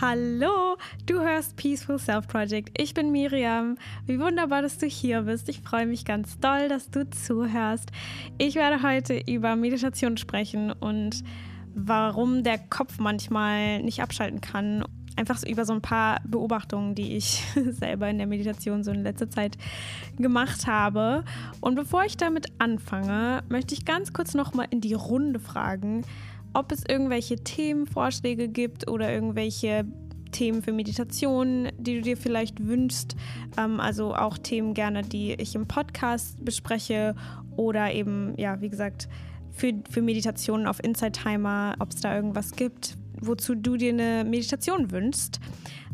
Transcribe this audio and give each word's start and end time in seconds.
Hallo, 0.00 0.76
du 1.06 1.20
hörst 1.20 1.56
Peaceful 1.56 1.98
Self 1.98 2.28
Project. 2.28 2.78
Ich 2.78 2.92
bin 2.92 3.12
Miriam. 3.12 3.78
Wie 4.04 4.20
wunderbar, 4.20 4.60
dass 4.60 4.76
du 4.76 4.84
hier 4.84 5.22
bist. 5.22 5.48
Ich 5.48 5.60
freue 5.60 5.86
mich 5.86 6.04
ganz 6.04 6.38
doll, 6.38 6.68
dass 6.68 6.90
du 6.90 7.08
zuhörst. 7.08 7.90
Ich 8.36 8.56
werde 8.56 8.82
heute 8.82 9.18
über 9.26 9.56
Meditation 9.56 10.18
sprechen 10.18 10.70
und 10.70 11.24
warum 11.74 12.42
der 12.42 12.58
Kopf 12.58 12.98
manchmal 12.98 13.82
nicht 13.82 14.02
abschalten 14.02 14.42
kann. 14.42 14.84
Einfach 15.16 15.38
so 15.38 15.46
über 15.46 15.64
so 15.64 15.72
ein 15.72 15.80
paar 15.80 16.20
Beobachtungen, 16.26 16.94
die 16.94 17.16
ich 17.16 17.42
selber 17.70 18.10
in 18.10 18.18
der 18.18 18.26
Meditation 18.26 18.84
so 18.84 18.90
in 18.90 19.02
letzter 19.02 19.30
Zeit 19.30 19.56
gemacht 20.18 20.66
habe. 20.66 21.24
Und 21.62 21.74
bevor 21.74 22.04
ich 22.04 22.18
damit 22.18 22.48
anfange, 22.58 23.44
möchte 23.48 23.72
ich 23.72 23.86
ganz 23.86 24.12
kurz 24.12 24.34
nochmal 24.34 24.66
in 24.68 24.82
die 24.82 24.94
Runde 24.94 25.40
fragen, 25.40 26.04
ob 26.56 26.72
es 26.72 26.82
irgendwelche 26.88 27.36
Themenvorschläge 27.36 28.48
gibt 28.48 28.88
oder 28.88 29.12
irgendwelche 29.12 29.84
Themen 30.32 30.62
für 30.62 30.72
Meditation, 30.72 31.68
die 31.78 31.96
du 31.96 32.02
dir 32.02 32.16
vielleicht 32.16 32.66
wünschst. 32.66 33.14
Ähm, 33.58 33.78
also 33.78 34.14
auch 34.14 34.38
Themen 34.38 34.74
gerne, 34.74 35.02
die 35.02 35.34
ich 35.34 35.54
im 35.54 35.66
Podcast 35.66 36.44
bespreche 36.44 37.14
oder 37.56 37.92
eben, 37.92 38.34
ja, 38.38 38.60
wie 38.60 38.68
gesagt, 38.68 39.08
für, 39.50 39.72
für 39.90 40.02
Meditationen 40.02 40.66
auf 40.66 40.82
Inside 40.82 41.12
Timer, 41.12 41.76
ob 41.78 41.90
es 41.90 42.00
da 42.00 42.14
irgendwas 42.14 42.52
gibt, 42.52 42.96
wozu 43.20 43.54
du 43.54 43.76
dir 43.76 43.92
eine 43.92 44.24
Meditation 44.24 44.90
wünschst. 44.90 45.40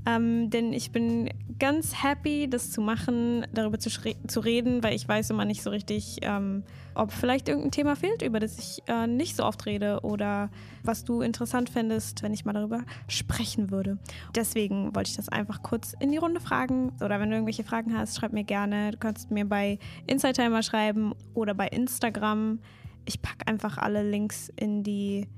Ähm, 0.05 0.51
denn 0.51 0.73
ich 0.73 0.91
bin 0.91 1.31
ganz 1.59 2.03
happy, 2.03 2.49
das 2.51 2.73
zu 2.73 2.81
machen, 2.81 3.47
darüber 3.53 3.79
zu, 3.79 3.89
zu 4.27 4.41
reden, 4.41 4.83
weil 4.83 4.95
ich 4.95 5.07
weiß 5.07 5.31
immer 5.31 5.45
nicht 5.45 5.63
so 5.63 5.71
richtig, 5.71 6.19
ähm, 6.23 6.65
ob 6.95 7.13
vielleicht 7.13 7.49
irgendein 7.49 7.71
Thema 7.71 7.95
fehlt, 7.95 8.23
über 8.23 8.41
das 8.41 8.59
ich 8.59 8.83
äh, 8.89 9.07
nicht 9.07 9.37
so 9.37 9.45
oft 9.45 9.65
rede 9.65 10.01
oder 10.03 10.51
was 10.83 11.05
du 11.05 11.21
interessant 11.21 11.71
fändest, 11.71 12.23
wenn 12.25 12.35
ich 12.35 12.45
mal 12.45 12.53
darüber 12.53 12.83
sprechen 13.07 13.71
würde. 13.71 13.99
Deswegen 14.35 14.95
wollte 14.95 15.11
ich 15.11 15.17
das 15.17 15.29
einfach 15.29 15.63
kurz 15.63 15.95
in 16.01 16.11
die 16.11 16.19
Runde 16.19 16.41
fragen. 16.41 16.93
Oder 17.01 17.21
wenn 17.21 17.31
du 17.31 17.37
irgendwelche 17.37 17.65
Fragen 17.65 17.97
hast, 17.97 18.17
schreib 18.17 18.33
mir 18.33 18.45
gerne. 18.45 18.91
Du 18.91 18.99
kannst 18.99 19.31
mir 19.31 19.45
bei 19.45 19.79
Inside 20.09 20.35
Timer 20.35 20.63
schreiben 20.65 21.15
oder 21.35 21.55
bei 21.55 21.69
Instagram. 21.69 22.59
Ich 23.05 23.23
packe 23.23 23.47
einfach 23.47 23.79
alle 23.79 24.09
Links 24.09 24.51
in 24.57 24.83
die 24.83 25.29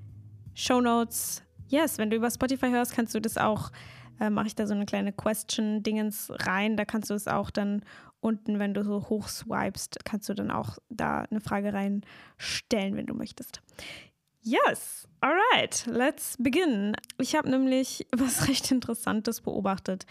Show 0.54 0.80
Notes. 0.80 1.42
Yes, 1.68 1.98
wenn 1.98 2.10
du 2.10 2.16
über 2.16 2.30
Spotify 2.30 2.70
hörst, 2.70 2.94
kannst 2.94 3.14
du 3.14 3.20
das 3.20 3.36
auch 3.36 3.70
äh, 4.20 4.30
mache 4.30 4.46
ich 4.46 4.54
da 4.54 4.66
so 4.66 4.74
eine 4.74 4.86
kleine 4.86 5.12
Question-Dingens 5.12 6.30
rein. 6.30 6.76
Da 6.76 6.84
kannst 6.84 7.10
du 7.10 7.14
es 7.14 7.28
auch 7.28 7.50
dann 7.50 7.84
unten, 8.20 8.58
wenn 8.58 8.74
du 8.74 8.82
so 8.84 9.08
hoch 9.08 9.28
swipest, 9.28 10.04
kannst 10.04 10.28
du 10.28 10.34
dann 10.34 10.50
auch 10.50 10.78
da 10.88 11.22
eine 11.30 11.40
Frage 11.40 11.72
reinstellen, 11.72 12.96
wenn 12.96 13.06
du 13.06 13.14
möchtest. 13.14 13.60
Yes, 14.42 15.08
alright, 15.20 15.86
let's 15.86 16.36
begin. 16.38 16.94
Ich 17.18 17.34
habe 17.34 17.48
nämlich 17.48 18.06
was 18.16 18.48
recht 18.48 18.70
Interessantes 18.70 19.40
beobachtet 19.40 20.06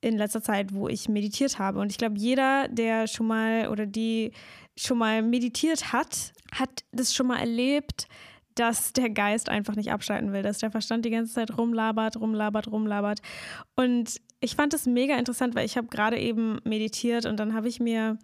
in 0.00 0.16
letzter 0.16 0.42
Zeit, 0.42 0.72
wo 0.72 0.88
ich 0.88 1.08
meditiert 1.08 1.58
habe. 1.58 1.80
Und 1.80 1.90
ich 1.90 1.98
glaube, 1.98 2.18
jeder, 2.18 2.68
der 2.68 3.06
schon 3.06 3.26
mal 3.26 3.68
oder 3.68 3.86
die 3.86 4.32
schon 4.76 4.98
mal 4.98 5.22
meditiert 5.22 5.92
hat, 5.92 6.32
hat 6.52 6.84
das 6.92 7.14
schon 7.14 7.26
mal 7.26 7.38
erlebt, 7.38 8.08
dass 8.54 8.92
der 8.92 9.10
Geist 9.10 9.48
einfach 9.48 9.76
nicht 9.76 9.92
abschalten 9.92 10.32
will, 10.32 10.42
dass 10.42 10.58
der 10.58 10.70
Verstand 10.70 11.04
die 11.04 11.10
ganze 11.10 11.32
Zeit 11.32 11.56
rumlabert, 11.56 12.20
rumlabert, 12.20 12.70
rumlabert. 12.70 13.20
Und 13.76 14.20
ich 14.40 14.56
fand 14.56 14.72
das 14.72 14.86
mega 14.86 15.16
interessant, 15.16 15.54
weil 15.54 15.66
ich 15.66 15.76
habe 15.76 15.88
gerade 15.88 16.18
eben 16.18 16.58
meditiert 16.64 17.26
und 17.26 17.38
dann 17.38 17.54
habe 17.54 17.68
ich 17.68 17.80
mir, 17.80 18.18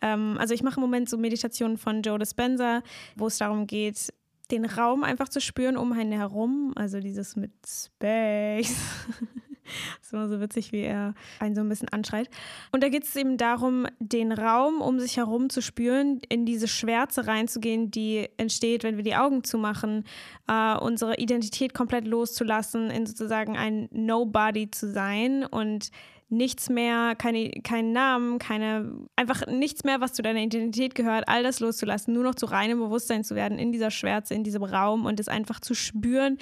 ähm, 0.00 0.36
also 0.38 0.54
ich 0.54 0.62
mache 0.62 0.76
im 0.76 0.82
Moment 0.82 1.08
so 1.08 1.16
Meditationen 1.16 1.76
von 1.76 2.02
Joe 2.02 2.18
Dispenza, 2.18 2.82
wo 3.16 3.26
es 3.26 3.38
darum 3.38 3.66
geht, 3.66 4.12
den 4.50 4.64
Raum 4.66 5.02
einfach 5.02 5.28
zu 5.28 5.40
spüren 5.40 5.76
um 5.76 5.92
einen 5.92 6.12
herum, 6.12 6.72
also 6.76 7.00
dieses 7.00 7.36
mit 7.36 7.52
Space. 7.66 8.76
Das 9.98 10.06
ist 10.06 10.12
immer 10.12 10.28
so 10.28 10.40
witzig, 10.40 10.72
wie 10.72 10.82
er 10.82 11.14
einen 11.38 11.54
so 11.54 11.60
ein 11.60 11.68
bisschen 11.68 11.88
anschreit. 11.88 12.28
Und 12.70 12.82
da 12.82 12.88
geht 12.88 13.04
es 13.04 13.16
eben 13.16 13.36
darum, 13.36 13.86
den 13.98 14.32
Raum 14.32 14.80
um 14.80 15.00
sich 15.00 15.16
herum 15.16 15.50
zu 15.50 15.62
spüren, 15.62 16.20
in 16.28 16.46
diese 16.46 16.68
Schwärze 16.68 17.26
reinzugehen, 17.26 17.90
die 17.90 18.28
entsteht, 18.36 18.84
wenn 18.84 18.96
wir 18.96 19.04
die 19.04 19.16
Augen 19.16 19.44
zumachen, 19.44 20.04
äh, 20.48 20.76
unsere 20.76 21.16
Identität 21.16 21.74
komplett 21.74 22.06
loszulassen, 22.06 22.90
in 22.90 23.06
sozusagen 23.06 23.56
ein 23.56 23.88
Nobody 23.92 24.70
zu 24.70 24.90
sein 24.90 25.44
und 25.44 25.90
nichts 26.32 26.70
mehr, 26.70 27.14
keine, 27.14 27.50
keinen 27.62 27.92
Namen, 27.92 28.38
keine, 28.38 28.90
einfach 29.16 29.46
nichts 29.46 29.84
mehr, 29.84 30.00
was 30.00 30.14
zu 30.14 30.22
deiner 30.22 30.40
Identität 30.40 30.94
gehört, 30.94 31.28
all 31.28 31.42
das 31.42 31.60
loszulassen, 31.60 32.14
nur 32.14 32.24
noch 32.24 32.34
zu 32.34 32.46
reinem 32.46 32.78
Bewusstsein 32.78 33.22
zu 33.22 33.34
werden 33.34 33.58
in 33.58 33.70
dieser 33.70 33.90
Schwärze, 33.90 34.34
in 34.34 34.42
diesem 34.42 34.64
Raum 34.64 35.04
und 35.04 35.20
es 35.20 35.28
einfach 35.28 35.60
zu 35.60 35.74
spüren, 35.74 36.38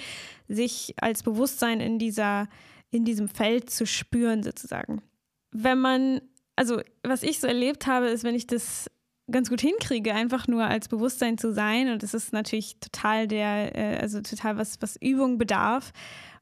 sich 0.47 0.95
als 1.01 1.23
Bewusstsein 1.23 1.81
in 1.81 1.99
dieser 1.99 2.47
in 2.91 3.05
diesem 3.05 3.27
Feld 3.27 3.69
zu 3.69 3.85
spüren, 3.85 4.43
sozusagen. 4.43 5.01
Wenn 5.51 5.79
man, 5.79 6.21
also 6.55 6.81
was 7.03 7.23
ich 7.23 7.39
so 7.39 7.47
erlebt 7.47 7.87
habe, 7.87 8.07
ist, 8.07 8.23
wenn 8.23 8.35
ich 8.35 8.47
das 8.47 8.89
ganz 9.31 9.49
gut 9.49 9.61
hinkriege, 9.61 10.13
einfach 10.13 10.47
nur 10.47 10.65
als 10.65 10.89
Bewusstsein 10.89 11.37
zu 11.37 11.53
sein, 11.53 11.89
und 11.89 12.03
das 12.03 12.13
ist 12.13 12.33
natürlich 12.33 12.79
total 12.79 13.27
der, 13.27 13.75
äh, 13.75 13.97
also 13.97 14.21
total 14.21 14.57
was, 14.57 14.81
was 14.81 14.97
Übung 15.01 15.37
bedarf. 15.37 15.91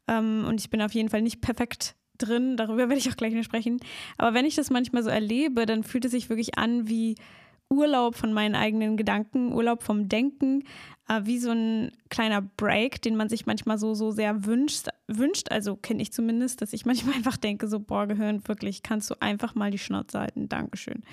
Ähm, 0.07 0.45
und 0.47 0.59
ich 0.59 0.69
bin 0.69 0.81
auf 0.81 0.93
jeden 0.93 1.09
Fall 1.09 1.21
nicht 1.21 1.41
perfekt 1.41 1.95
drin, 2.17 2.57
darüber 2.57 2.77
werde 2.89 2.97
ich 2.97 3.09
auch 3.09 3.17
gleich 3.17 3.33
noch 3.33 3.43
sprechen. 3.43 3.79
Aber 4.17 4.33
wenn 4.33 4.45
ich 4.45 4.55
das 4.55 4.69
manchmal 4.69 5.03
so 5.03 5.09
erlebe, 5.09 5.65
dann 5.65 5.83
fühlt 5.83 6.05
es 6.05 6.11
sich 6.11 6.29
wirklich 6.29 6.57
an 6.57 6.87
wie 6.89 7.15
Urlaub 7.69 8.15
von 8.15 8.33
meinen 8.33 8.55
eigenen 8.55 8.97
Gedanken, 8.97 9.53
Urlaub 9.53 9.83
vom 9.83 10.09
Denken, 10.09 10.63
äh, 11.07 11.21
wie 11.23 11.37
so 11.37 11.51
ein 11.51 11.91
kleiner 12.09 12.41
Break, 12.41 13.01
den 13.01 13.15
man 13.15 13.29
sich 13.29 13.45
manchmal 13.45 13.77
so, 13.77 13.93
so 13.93 14.11
sehr 14.11 14.45
wünscht. 14.45 14.87
wünscht. 15.07 15.51
Also 15.51 15.75
kenne 15.75 16.01
ich 16.01 16.11
zumindest, 16.11 16.61
dass 16.61 16.73
ich 16.73 16.85
manchmal 16.87 17.15
einfach 17.15 17.37
denke, 17.37 17.67
so, 17.67 17.79
boah, 17.79 18.07
Gehirn, 18.07 18.47
wirklich, 18.47 18.83
kannst 18.83 19.09
du 19.09 19.15
einfach 19.21 19.55
mal 19.55 19.71
die 19.71 19.77
Schnauze 19.77 20.19
halten. 20.19 20.49
Dankeschön. 20.49 21.03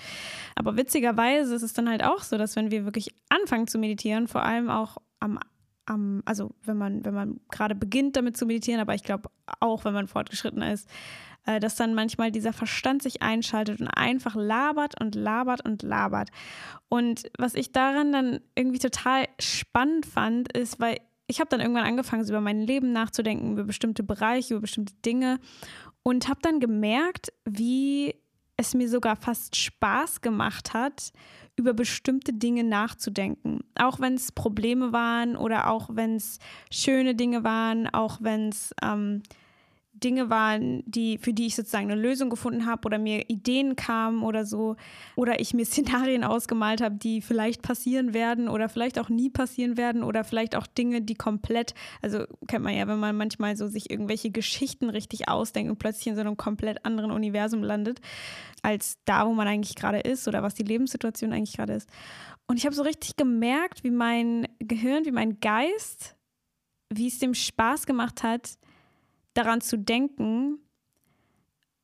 Aber 0.55 0.77
witzigerweise 0.77 1.55
ist 1.55 1.63
es 1.63 1.73
dann 1.73 1.89
halt 1.89 2.03
auch 2.03 2.23
so, 2.23 2.39
dass 2.39 2.57
wenn 2.57 2.71
wir 2.71 2.85
wirklich 2.85 3.15
anfangen 3.29 3.67
zu 3.67 3.79
meditieren, 3.79 4.29
vor 4.29 4.43
allem 4.43 4.71
auch 4.71 4.97
am 5.21 5.39
am, 5.87 6.23
also 6.25 6.51
wenn 6.65 6.77
man, 6.77 7.05
wenn 7.05 7.15
man 7.15 7.41
gerade 7.51 7.75
beginnt 7.75 8.17
damit 8.17 8.37
zu 8.37 8.45
meditieren, 8.45 8.81
aber 8.81 8.95
ich 8.95 9.05
glaube 9.05 9.31
auch, 9.61 9.85
wenn 9.85 9.95
man 9.95 10.09
fortgeschritten 10.09 10.63
ist, 10.63 10.89
äh, 11.47 11.61
dass 11.61 11.77
dann 11.77 11.95
manchmal 11.95 12.31
dieser 12.31 12.53
Verstand 12.53 13.03
sich 13.03 13.23
einschaltet 13.23 13.81
und 13.81 13.89
einfach 13.89 14.35
labert 14.35 15.01
und 15.01 15.15
labert 15.15 15.65
und 15.65 15.83
labert. 15.83 16.31
Und 16.89 17.25
was 17.39 17.55
ich 17.55 17.73
daran 17.73 18.13
dann 18.13 18.41
irgendwie 18.55 18.79
total 18.79 19.27
spannend 19.39 20.07
fand, 20.07 20.53
ist, 20.57 20.79
weil 20.81 20.99
ich 21.29 21.41
habe 21.41 21.49
dann 21.49 21.61
irgendwann 21.61 21.87
angefangen, 21.87 22.25
so 22.25 22.33
über 22.33 22.41
mein 22.41 22.61
Leben 22.61 22.93
nachzudenken, 22.93 23.53
über 23.53 23.65
bestimmte 23.65 24.03
Bereiche, 24.03 24.55
über 24.55 24.61
bestimmte 24.61 24.95
Dinge 25.05 25.41
und 26.03 26.29
habe 26.29 26.39
dann 26.43 26.61
gemerkt, 26.61 27.33
wie 27.45 28.15
es 28.57 28.75
mir 28.75 28.89
sogar 28.89 29.17
fast 29.17 29.57
Spaß 29.57 30.21
gemacht 30.21 30.73
hat, 30.73 31.13
über 31.57 31.75
bestimmte 31.75 32.33
Dinge 32.33 32.65
nachzudenken. 32.65 33.61
Auch 33.79 34.01
wenn 34.01 34.15
es 34.15 34.33
Probleme 34.33 34.93
waren 34.93 35.37
oder 35.37 35.71
auch 35.71 35.91
wenn 35.93 36.17
es 36.17 36.39
schöne 36.71 37.15
Dinge 37.15 37.45
waren, 37.45 37.87
auch 37.89 38.19
wenn 38.21 38.51
es 38.51 38.75
ähm, 38.83 39.23
Dinge 40.03 40.31
waren, 40.31 40.83
die, 40.87 41.19
für 41.19 41.33
die 41.33 41.47
ich 41.47 41.57
sozusagen 41.57 41.91
eine 41.91 42.01
Lösung 42.01 42.29
gefunden 42.29 42.67
habe 42.67 42.87
oder 42.87 42.99
mir 42.99 43.29
Ideen 43.29 43.77
kamen 43.77 44.23
oder 44.23 44.45
so, 44.45 44.77
oder 45.15 45.41
ich 45.41 45.55
mir 45.55 45.65
Szenarien 45.67 46.25
ausgemalt 46.25 46.81
habe, 46.81 46.97
die 46.97 47.21
vielleicht 47.21 47.63
passieren 47.63 48.15
werden 48.15 48.49
oder 48.49 48.69
vielleicht 48.69 48.99
auch 48.99 49.09
nie 49.09 49.31
passieren 49.31 49.77
werden 49.77 50.03
oder 50.03 50.25
vielleicht 50.25 50.57
auch 50.57 50.67
Dinge, 50.67 51.03
die 51.03 51.15
komplett, 51.15 51.75
also 52.03 52.25
kennt 52.47 52.65
man 52.65 52.75
ja, 52.75 52.87
wenn 52.87 52.99
man 52.99 53.17
manchmal 53.17 53.57
so 53.57 53.69
sich 53.69 53.91
irgendwelche 53.91 54.31
Geschichten 54.31 54.91
richtig 54.91 55.29
ausdenkt 55.29 55.71
und 55.71 55.79
plötzlich 55.79 56.09
in 56.09 56.15
so 56.15 56.21
einem 56.21 56.37
komplett 56.37 56.85
anderen 56.85 57.11
Universum 57.11 57.63
landet, 57.63 58.01
als 58.63 58.99
da, 59.05 59.27
wo 59.27 59.33
man 59.33 59.49
eigentlich 59.49 59.77
gerade 59.77 60.01
ist 60.01 60.29
oder 60.29 60.43
was 60.43 60.55
die 60.55 60.65
Lebenssituation 60.65 61.33
eigentlich 61.33 61.57
gerade 61.57 61.75
ist. 61.75 61.89
Und 62.47 62.59
ich 62.59 62.67
habe 62.67 62.77
so 62.77 62.83
richtig 62.83 63.17
gemerkt, 63.17 63.83
wie 63.83 63.91
mein 63.91 64.47
Gehirn, 64.59 65.05
wie 65.05 65.13
mein 65.13 65.41
Geist, 65.41 66.17
wie 66.93 67.09
es 67.09 67.19
dem 67.19 67.35
Spaß 67.35 67.87
gemacht 67.87 68.23
hat, 68.23 68.59
daran 69.37 69.61
zu 69.61 69.79
denken, 69.79 70.59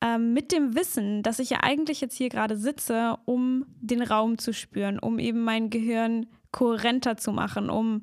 ähm, 0.01 0.33
mit 0.33 0.53
dem 0.53 0.75
Wissen, 0.75 1.23
dass 1.23 1.39
ich 1.39 1.51
ja 1.51 1.61
eigentlich 1.63 2.01
jetzt 2.01 2.17
hier 2.17 2.29
gerade 2.29 2.57
sitze, 2.57 3.17
um 3.25 3.67
den 3.81 4.03
Raum 4.03 4.39
zu 4.39 4.53
spüren, 4.53 4.99
um 4.99 5.19
eben 5.19 5.43
mein 5.45 5.71
Gehirn 5.71 6.27
kohärenter 6.51 7.17
zu 7.17 7.33
machen, 7.33 7.71
um 7.71 8.03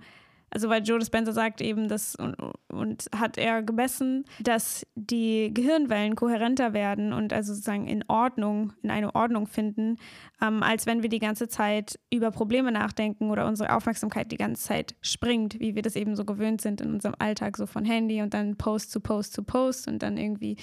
also 0.52 0.70
weil 0.70 0.84
Joe 0.84 1.00
Dispenza 1.00 1.32
sagt 1.32 1.62
eben, 1.62 1.88
dass 1.88 2.16
und, 2.16 2.36
und, 2.70 3.06
hat 3.16 3.38
er 3.38 3.62
gemessen, 3.62 4.26
dass 4.40 4.86
die 4.96 5.52
Gehirnwellen 5.54 6.16
kohärenter 6.16 6.74
werden 6.74 7.14
und 7.14 7.34
also 7.34 7.54
sozusagen 7.54 7.88
in 7.88 8.04
Ordnung, 8.08 8.74
in 8.82 8.92
eine 8.92 9.14
Ordnung 9.14 9.48
finden, 9.48 9.98
ähm, 10.42 10.64
als 10.64 10.86
wenn 10.86 11.04
wir 11.04 11.10
die 11.10 11.20
ganze 11.20 11.48
Zeit 11.48 12.00
über 12.12 12.32
Probleme 12.32 12.72
nachdenken 12.72 13.30
oder 13.30 13.48
unsere 13.48 13.76
Aufmerksamkeit 13.76 14.32
die 14.32 14.38
ganze 14.38 14.64
Zeit 14.64 14.96
springt, 15.02 15.60
wie 15.60 15.76
wir 15.76 15.82
das 15.82 15.96
eben 15.96 16.16
so 16.16 16.26
gewöhnt 16.26 16.62
sind 16.62 16.82
in 16.82 16.94
unserem 16.94 17.16
Alltag, 17.20 17.58
so 17.58 17.66
von 17.66 17.86
Handy 17.86 18.22
und 18.22 18.34
dann 18.34 18.56
Post 18.56 18.92
zu 18.92 19.00
Post 19.00 19.34
zu 19.34 19.44
Post 19.44 19.88
und 19.88 20.02
dann 20.02 20.18
irgendwie 20.18 20.58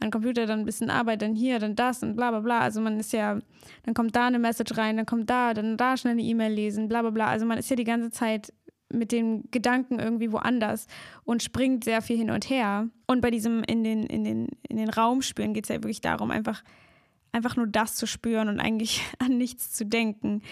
an 0.00 0.10
Computer 0.10 0.46
dann 0.46 0.60
ein 0.60 0.64
bisschen 0.64 0.90
Arbeit, 0.90 1.22
dann 1.22 1.34
hier, 1.34 1.58
dann 1.58 1.74
das 1.74 2.02
und 2.02 2.16
bla 2.16 2.30
bla 2.30 2.40
bla. 2.40 2.60
Also 2.60 2.80
man 2.80 2.98
ist 2.98 3.12
ja, 3.12 3.38
dann 3.84 3.94
kommt 3.94 4.14
da 4.16 4.26
eine 4.26 4.38
Message 4.38 4.76
rein, 4.76 4.96
dann 4.96 5.06
kommt 5.06 5.30
da, 5.30 5.54
dann 5.54 5.76
da 5.76 5.96
schnell 5.96 6.12
eine 6.12 6.22
E-Mail 6.22 6.52
lesen, 6.52 6.88
bla 6.88 7.02
bla 7.02 7.10
bla. 7.10 7.26
Also 7.26 7.46
man 7.46 7.58
ist 7.58 7.70
ja 7.70 7.76
die 7.76 7.84
ganze 7.84 8.10
Zeit 8.10 8.52
mit 8.92 9.12
den 9.12 9.50
Gedanken 9.50 9.98
irgendwie 9.98 10.32
woanders 10.32 10.86
und 11.24 11.42
springt 11.42 11.84
sehr 11.84 12.02
viel 12.02 12.16
hin 12.16 12.30
und 12.30 12.48
her. 12.48 12.88
Und 13.06 13.20
bei 13.20 13.30
diesem 13.30 13.62
in 13.64 13.84
den, 13.84 14.04
in 14.04 14.24
den, 14.24 14.48
in 14.68 14.76
den 14.76 14.90
Raum 14.90 15.22
spüren 15.22 15.54
geht 15.54 15.64
es 15.64 15.68
ja 15.70 15.76
wirklich 15.76 16.00
darum, 16.00 16.30
einfach, 16.30 16.62
einfach 17.32 17.56
nur 17.56 17.66
das 17.66 17.96
zu 17.96 18.06
spüren 18.06 18.48
und 18.48 18.60
eigentlich 18.60 19.02
an 19.18 19.38
nichts 19.38 19.72
zu 19.72 19.84
denken. 19.84 20.42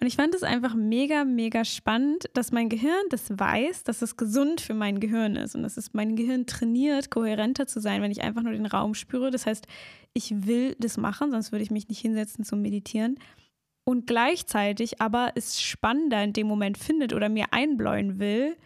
Und 0.00 0.08
ich 0.08 0.16
fand 0.16 0.34
es 0.34 0.42
einfach 0.42 0.74
mega, 0.74 1.24
mega 1.24 1.64
spannend, 1.64 2.24
dass 2.34 2.50
mein 2.50 2.68
Gehirn 2.68 3.04
das 3.10 3.38
weiß, 3.38 3.84
dass 3.84 4.02
es 4.02 4.16
gesund 4.16 4.60
für 4.60 4.74
mein 4.74 4.98
Gehirn 4.98 5.36
ist 5.36 5.54
und 5.54 5.62
dass 5.62 5.76
es 5.76 5.94
mein 5.94 6.16
Gehirn 6.16 6.46
trainiert, 6.46 7.10
kohärenter 7.10 7.68
zu 7.68 7.80
sein, 7.80 8.02
wenn 8.02 8.10
ich 8.10 8.22
einfach 8.22 8.42
nur 8.42 8.52
den 8.52 8.66
Raum 8.66 8.94
spüre. 8.94 9.30
Das 9.30 9.46
heißt, 9.46 9.68
ich 10.12 10.46
will 10.46 10.74
das 10.80 10.96
machen, 10.96 11.30
sonst 11.30 11.52
würde 11.52 11.62
ich 11.62 11.70
mich 11.70 11.88
nicht 11.88 12.00
hinsetzen 12.00 12.44
zum 12.44 12.62
Meditieren. 12.62 13.16
Und 13.84 14.06
gleichzeitig 14.06 15.00
aber 15.00 15.32
es 15.34 15.60
spannender 15.60 16.22
in 16.22 16.32
dem 16.32 16.46
Moment 16.46 16.78
findet 16.78 17.12
oder 17.12 17.28
mir 17.28 17.46
einbläuen 17.50 18.20
will, 18.20 18.56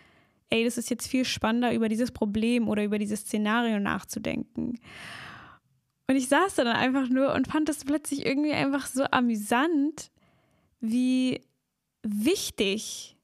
ey, 0.51 0.65
das 0.65 0.79
ist 0.79 0.91
jetzt 0.91 1.09
viel 1.09 1.25
spannender, 1.25 1.73
über 1.73 1.89
dieses 1.89 2.13
Problem 2.13 2.69
oder 2.69 2.85
über 2.85 2.99
dieses 2.99 3.21
Szenario 3.21 3.81
nachzudenken. 3.81 4.79
Und 6.09 6.17
ich 6.17 6.29
saß 6.29 6.55
da 6.55 6.65
dann 6.65 6.77
einfach 6.77 7.09
nur 7.09 7.35
und 7.35 7.49
fand 7.49 7.69
das 7.69 7.85
plötzlich 7.85 8.27
irgendwie 8.27 8.53
einfach 8.53 8.87
so 8.87 9.05
amüsant, 9.11 10.11
wie 10.81 11.41
wichtig 12.03 13.16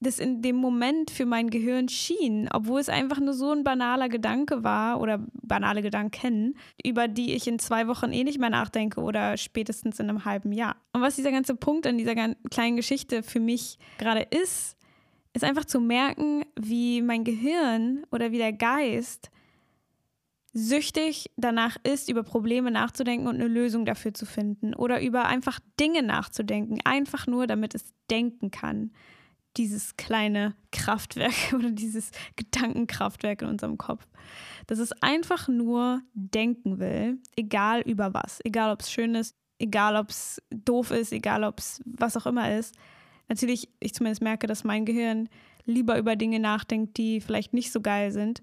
das 0.00 0.18
in 0.18 0.40
dem 0.40 0.56
Moment 0.56 1.10
für 1.10 1.26
mein 1.26 1.50
Gehirn 1.50 1.88
schien, 1.88 2.48
obwohl 2.52 2.80
es 2.80 2.88
einfach 2.88 3.20
nur 3.20 3.34
so 3.34 3.52
ein 3.52 3.64
banaler 3.64 4.08
Gedanke 4.08 4.64
war 4.64 5.00
oder 5.00 5.24
banale 5.42 5.82
Gedanken, 5.82 6.56
über 6.82 7.06
die 7.06 7.34
ich 7.34 7.46
in 7.46 7.58
zwei 7.58 7.86
Wochen 7.86 8.10
eh 8.12 8.24
nicht 8.24 8.40
mehr 8.40 8.48
nachdenke 8.48 9.02
oder 9.02 9.36
spätestens 9.36 10.00
in 10.00 10.08
einem 10.08 10.24
halben 10.24 10.52
Jahr. 10.52 10.76
Und 10.92 11.02
was 11.02 11.16
dieser 11.16 11.30
ganze 11.30 11.54
Punkt 11.54 11.86
an 11.86 11.98
dieser 11.98 12.14
kleinen 12.50 12.76
Geschichte 12.76 13.22
für 13.22 13.40
mich 13.40 13.78
gerade 13.98 14.22
ist, 14.22 14.76
ist 15.34 15.44
einfach 15.44 15.66
zu 15.66 15.80
merken, 15.80 16.44
wie 16.58 17.02
mein 17.02 17.22
Gehirn 17.22 18.04
oder 18.10 18.32
wie 18.32 18.38
der 18.38 18.54
Geist 18.54 19.30
süchtig 20.52 21.30
danach 21.36 21.76
ist, 21.84 22.08
über 22.08 22.22
Probleme 22.22 22.70
nachzudenken 22.70 23.28
und 23.28 23.36
eine 23.36 23.46
Lösung 23.48 23.84
dafür 23.84 24.14
zu 24.14 24.26
finden 24.26 24.74
oder 24.74 25.00
über 25.00 25.26
einfach 25.26 25.60
Dinge 25.78 26.02
nachzudenken, 26.02 26.80
einfach 26.84 27.26
nur, 27.26 27.46
damit 27.46 27.74
es 27.74 27.92
denken 28.10 28.50
kann. 28.50 28.90
Dieses 29.56 29.96
kleine 29.96 30.54
Kraftwerk 30.70 31.34
oder 31.54 31.70
dieses 31.70 32.10
Gedankenkraftwerk 32.36 33.42
in 33.42 33.48
unserem 33.48 33.78
Kopf. 33.78 34.06
Dass 34.66 34.78
es 34.78 34.92
einfach 35.02 35.48
nur 35.48 36.02
denken 36.14 36.78
will, 36.78 37.18
egal 37.36 37.80
über 37.82 38.14
was, 38.14 38.40
egal 38.44 38.72
ob 38.72 38.80
es 38.80 38.92
schön 38.92 39.14
ist, 39.14 39.34
egal 39.58 39.96
ob 39.96 40.10
es 40.10 40.40
doof 40.50 40.90
ist, 40.90 41.12
egal 41.12 41.44
ob 41.44 41.58
es 41.58 41.82
was 41.84 42.16
auch 42.16 42.26
immer 42.26 42.56
ist. 42.56 42.74
Natürlich, 43.28 43.68
ich 43.80 43.94
zumindest 43.94 44.22
merke, 44.22 44.46
dass 44.46 44.64
mein 44.64 44.84
Gehirn 44.84 45.28
lieber 45.64 45.98
über 45.98 46.16
Dinge 46.16 46.40
nachdenkt, 46.40 46.96
die 46.96 47.20
vielleicht 47.20 47.52
nicht 47.52 47.70
so 47.70 47.80
geil 47.80 48.12
sind 48.12 48.42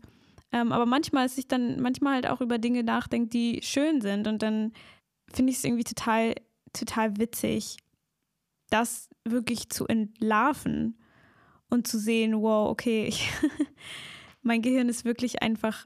ähm, 0.51 0.71
aber 0.71 0.85
manchmal 0.85 1.25
ist 1.25 1.35
sich 1.35 1.47
dann, 1.47 1.79
manchmal 1.81 2.15
halt 2.15 2.27
auch 2.27 2.41
über 2.41 2.57
Dinge 2.57 2.83
nachdenkt, 2.83 3.33
die 3.33 3.61
schön 3.63 4.01
sind. 4.01 4.27
Und 4.27 4.41
dann 4.41 4.73
finde 5.31 5.51
ich 5.51 5.57
es 5.57 5.63
irgendwie 5.63 5.83
total, 5.83 6.35
total 6.73 7.17
witzig, 7.17 7.77
das 8.69 9.06
wirklich 9.31 9.69
zu 9.69 9.87
entlarven 9.87 10.97
und 11.69 11.87
zu 11.87 11.99
sehen, 11.99 12.41
wow, 12.41 12.69
okay, 12.69 13.05
ich, 13.05 13.29
mein 14.41 14.61
Gehirn 14.61 14.89
ist 14.89 15.05
wirklich 15.05 15.41
einfach 15.41 15.85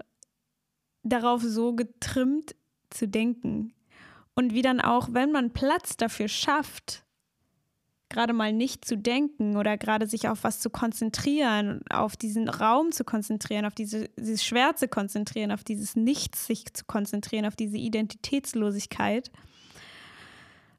darauf 1.04 1.42
so 1.42 1.74
getrimmt 1.74 2.56
zu 2.90 3.08
denken. 3.08 3.74
Und 4.34 4.54
wie 4.54 4.62
dann 4.62 4.80
auch, 4.80 5.10
wenn 5.12 5.32
man 5.32 5.52
Platz 5.52 5.98
dafür 5.98 6.28
schafft, 6.28 7.06
gerade 8.12 8.34
mal 8.34 8.54
nicht 8.54 8.86
zu 8.86 8.98
denken 8.98 9.58
oder 9.58 9.78
gerade 9.78 10.06
sich 10.06 10.28
auf 10.28 10.44
was 10.44 10.60
zu 10.60 10.70
konzentrieren, 10.70 11.82
auf 11.90 12.16
diesen 12.18 12.50
Raum 12.50 12.92
zu 12.92 13.04
konzentrieren, 13.04 13.66
auf 13.66 13.74
diese, 13.74 14.10
dieses 14.18 14.44
Schwert 14.44 14.78
zu 14.78 14.88
konzentrieren, 14.88 15.52
auf 15.52 15.64
dieses 15.64 15.96
Nichts 15.96 16.46
sich 16.46 16.72
zu 16.74 16.86
konzentrieren, 16.86 17.46
auf 17.46 17.56
diese 17.56 17.78
Identitätslosigkeit, 17.78 19.32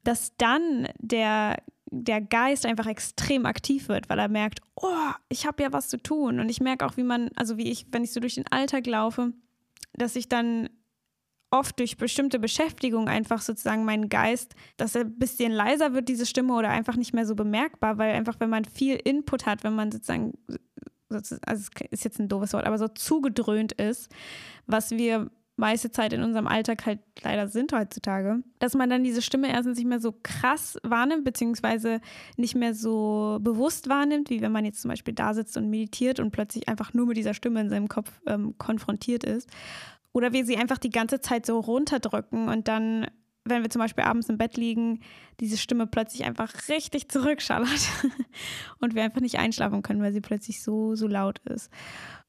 dass 0.04 0.36
dann 0.36 0.88
der, 0.98 1.62
der 1.94 2.22
Geist 2.22 2.64
einfach 2.64 2.86
extrem 2.86 3.44
aktiv 3.44 3.88
wird, 3.88 4.08
weil 4.08 4.18
er 4.18 4.28
merkt, 4.28 4.60
oh, 4.76 5.10
ich 5.28 5.46
habe 5.46 5.62
ja 5.62 5.72
was 5.72 5.88
zu 5.88 5.98
tun. 5.98 6.40
Und 6.40 6.48
ich 6.48 6.60
merke 6.60 6.86
auch, 6.86 6.96
wie 6.96 7.02
man, 7.02 7.28
also 7.36 7.58
wie 7.58 7.70
ich, 7.70 7.86
wenn 7.92 8.02
ich 8.02 8.12
so 8.12 8.20
durch 8.20 8.36
den 8.36 8.46
Alltag 8.50 8.86
laufe, 8.86 9.32
dass 9.92 10.16
ich 10.16 10.26
dann 10.26 10.70
oft 11.50 11.78
durch 11.78 11.98
bestimmte 11.98 12.38
Beschäftigung 12.38 13.08
einfach 13.08 13.42
sozusagen 13.42 13.84
mein 13.84 14.08
Geist, 14.08 14.54
dass 14.78 14.94
er 14.94 15.02
ein 15.02 15.18
bisschen 15.18 15.52
leiser 15.52 15.92
wird, 15.92 16.08
diese 16.08 16.24
Stimme, 16.24 16.54
oder 16.54 16.70
einfach 16.70 16.96
nicht 16.96 17.12
mehr 17.12 17.26
so 17.26 17.34
bemerkbar, 17.34 17.98
weil 17.98 18.14
einfach, 18.14 18.40
wenn 18.40 18.48
man 18.48 18.64
viel 18.64 18.96
Input 18.96 19.44
hat, 19.44 19.62
wenn 19.62 19.74
man 19.74 19.92
sozusagen, 19.92 20.32
also 21.10 21.68
ist 21.90 22.04
jetzt 22.04 22.18
ein 22.18 22.28
doofes 22.28 22.54
Wort, 22.54 22.64
aber 22.64 22.78
so 22.78 22.88
zugedröhnt 22.88 23.72
ist, 23.72 24.10
was 24.66 24.92
wir 24.92 25.30
meiste 25.56 25.90
Zeit 25.90 26.12
in 26.12 26.22
unserem 26.22 26.46
Alltag 26.46 26.86
halt 26.86 27.00
leider 27.22 27.48
sind 27.48 27.72
heutzutage, 27.72 28.42
dass 28.58 28.74
man 28.74 28.88
dann 28.88 29.04
diese 29.04 29.22
Stimme 29.22 29.50
erstens 29.50 29.78
nicht 29.78 29.86
mehr 29.86 30.00
so 30.00 30.14
krass 30.22 30.78
wahrnimmt, 30.82 31.24
beziehungsweise 31.24 32.00
nicht 32.36 32.54
mehr 32.54 32.74
so 32.74 33.38
bewusst 33.40 33.88
wahrnimmt, 33.88 34.30
wie 34.30 34.40
wenn 34.40 34.52
man 34.52 34.64
jetzt 34.64 34.80
zum 34.80 34.88
Beispiel 34.90 35.14
da 35.14 35.34
sitzt 35.34 35.56
und 35.56 35.68
meditiert 35.68 36.20
und 36.20 36.30
plötzlich 36.30 36.68
einfach 36.68 36.94
nur 36.94 37.06
mit 37.06 37.16
dieser 37.16 37.34
Stimme 37.34 37.60
in 37.60 37.68
seinem 37.68 37.88
Kopf 37.88 38.10
ähm, 38.26 38.56
konfrontiert 38.58 39.24
ist. 39.24 39.48
Oder 40.12 40.32
wir 40.32 40.44
sie 40.44 40.56
einfach 40.56 40.78
die 40.78 40.90
ganze 40.90 41.20
Zeit 41.20 41.46
so 41.46 41.58
runterdrücken 41.58 42.48
und 42.48 42.68
dann, 42.68 43.06
wenn 43.44 43.62
wir 43.62 43.70
zum 43.70 43.80
Beispiel 43.80 44.04
abends 44.04 44.28
im 44.28 44.38
Bett 44.38 44.56
liegen, 44.56 45.00
diese 45.40 45.56
Stimme 45.56 45.86
plötzlich 45.86 46.24
einfach 46.24 46.68
richtig 46.68 47.08
zurückschallert 47.08 47.88
und 48.80 48.94
wir 48.94 49.02
einfach 49.02 49.20
nicht 49.20 49.38
einschlafen 49.38 49.82
können, 49.82 50.02
weil 50.02 50.12
sie 50.12 50.20
plötzlich 50.20 50.62
so, 50.62 50.94
so 50.94 51.06
laut 51.06 51.40
ist. 51.40 51.70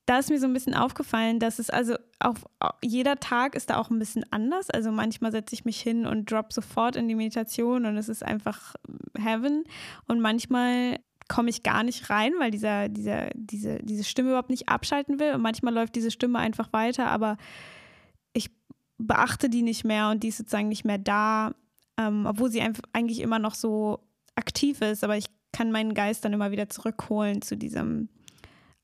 Da 0.06 0.20
ist 0.20 0.30
mir 0.30 0.40
so 0.40 0.48
ein 0.48 0.54
bisschen 0.54 0.74
aufgefallen, 0.74 1.40
dass 1.40 1.60
es 1.60 1.70
also 1.70 1.96
auf 2.20 2.46
jeder 2.84 3.18
Tag 3.18 3.56
ist 3.56 3.70
da 3.70 3.78
auch 3.78 3.90
ein 3.90 4.00
bisschen 4.00 4.26
anders. 4.32 4.70
Also 4.70 4.92
manchmal 4.92 5.32
setze 5.32 5.56
ich 5.56 5.64
mich 5.64 5.80
hin 5.80 6.06
und 6.06 6.30
drop 6.30 6.52
sofort 6.52 6.96
in 6.96 7.08
die 7.08 7.16
Meditation 7.16 7.86
und 7.86 7.96
es 7.98 8.10
ist 8.10 8.24
einfach 8.24 8.76
Heaven. 9.18 9.64
Und 10.08 10.20
manchmal 10.20 11.00
komme 11.28 11.50
ich 11.50 11.64
gar 11.64 11.84
nicht 11.84 12.10
rein, 12.10 12.34
weil 12.40 12.52
dieser, 12.52 12.90
dieser, 12.90 13.30
diese, 13.34 13.80
diese 13.80 14.04
Stimme 14.04 14.30
überhaupt 14.30 14.50
nicht 14.50 14.70
abschalten 14.70 15.20
will. 15.20 15.34
Und 15.34 15.42
manchmal 15.42 15.74
läuft 15.74 15.96
diese 15.96 16.12
Stimme 16.12 16.40
einfach 16.40 16.74
weiter, 16.74 17.08
aber 17.08 17.38
ich 18.34 18.52
beachte 18.98 19.50
die 19.50 19.62
nicht 19.62 19.84
mehr 19.84 20.10
und 20.10 20.24
die 20.24 20.30
ist 20.30 20.38
sozusagen 20.38 20.68
nicht 20.68 20.86
mehr 20.86 20.98
da, 20.98 21.54
ähm, 21.98 22.26
obwohl 22.26 22.52
sie 22.52 22.62
eigentlich 22.94 23.22
immer 23.22 23.40
noch 23.40 23.56
so 23.56 24.00
aktiv 24.36 24.82
ist. 24.82 25.04
Aber 25.04 25.18
ich 25.18 25.28
kann 25.52 25.72
meinen 25.72 25.94
Geist 25.94 26.26
dann 26.26 26.34
immer 26.34 26.52
wieder 26.52 26.70
zurückholen 26.70 27.42
zu 27.42 27.56
diesem 27.56 28.10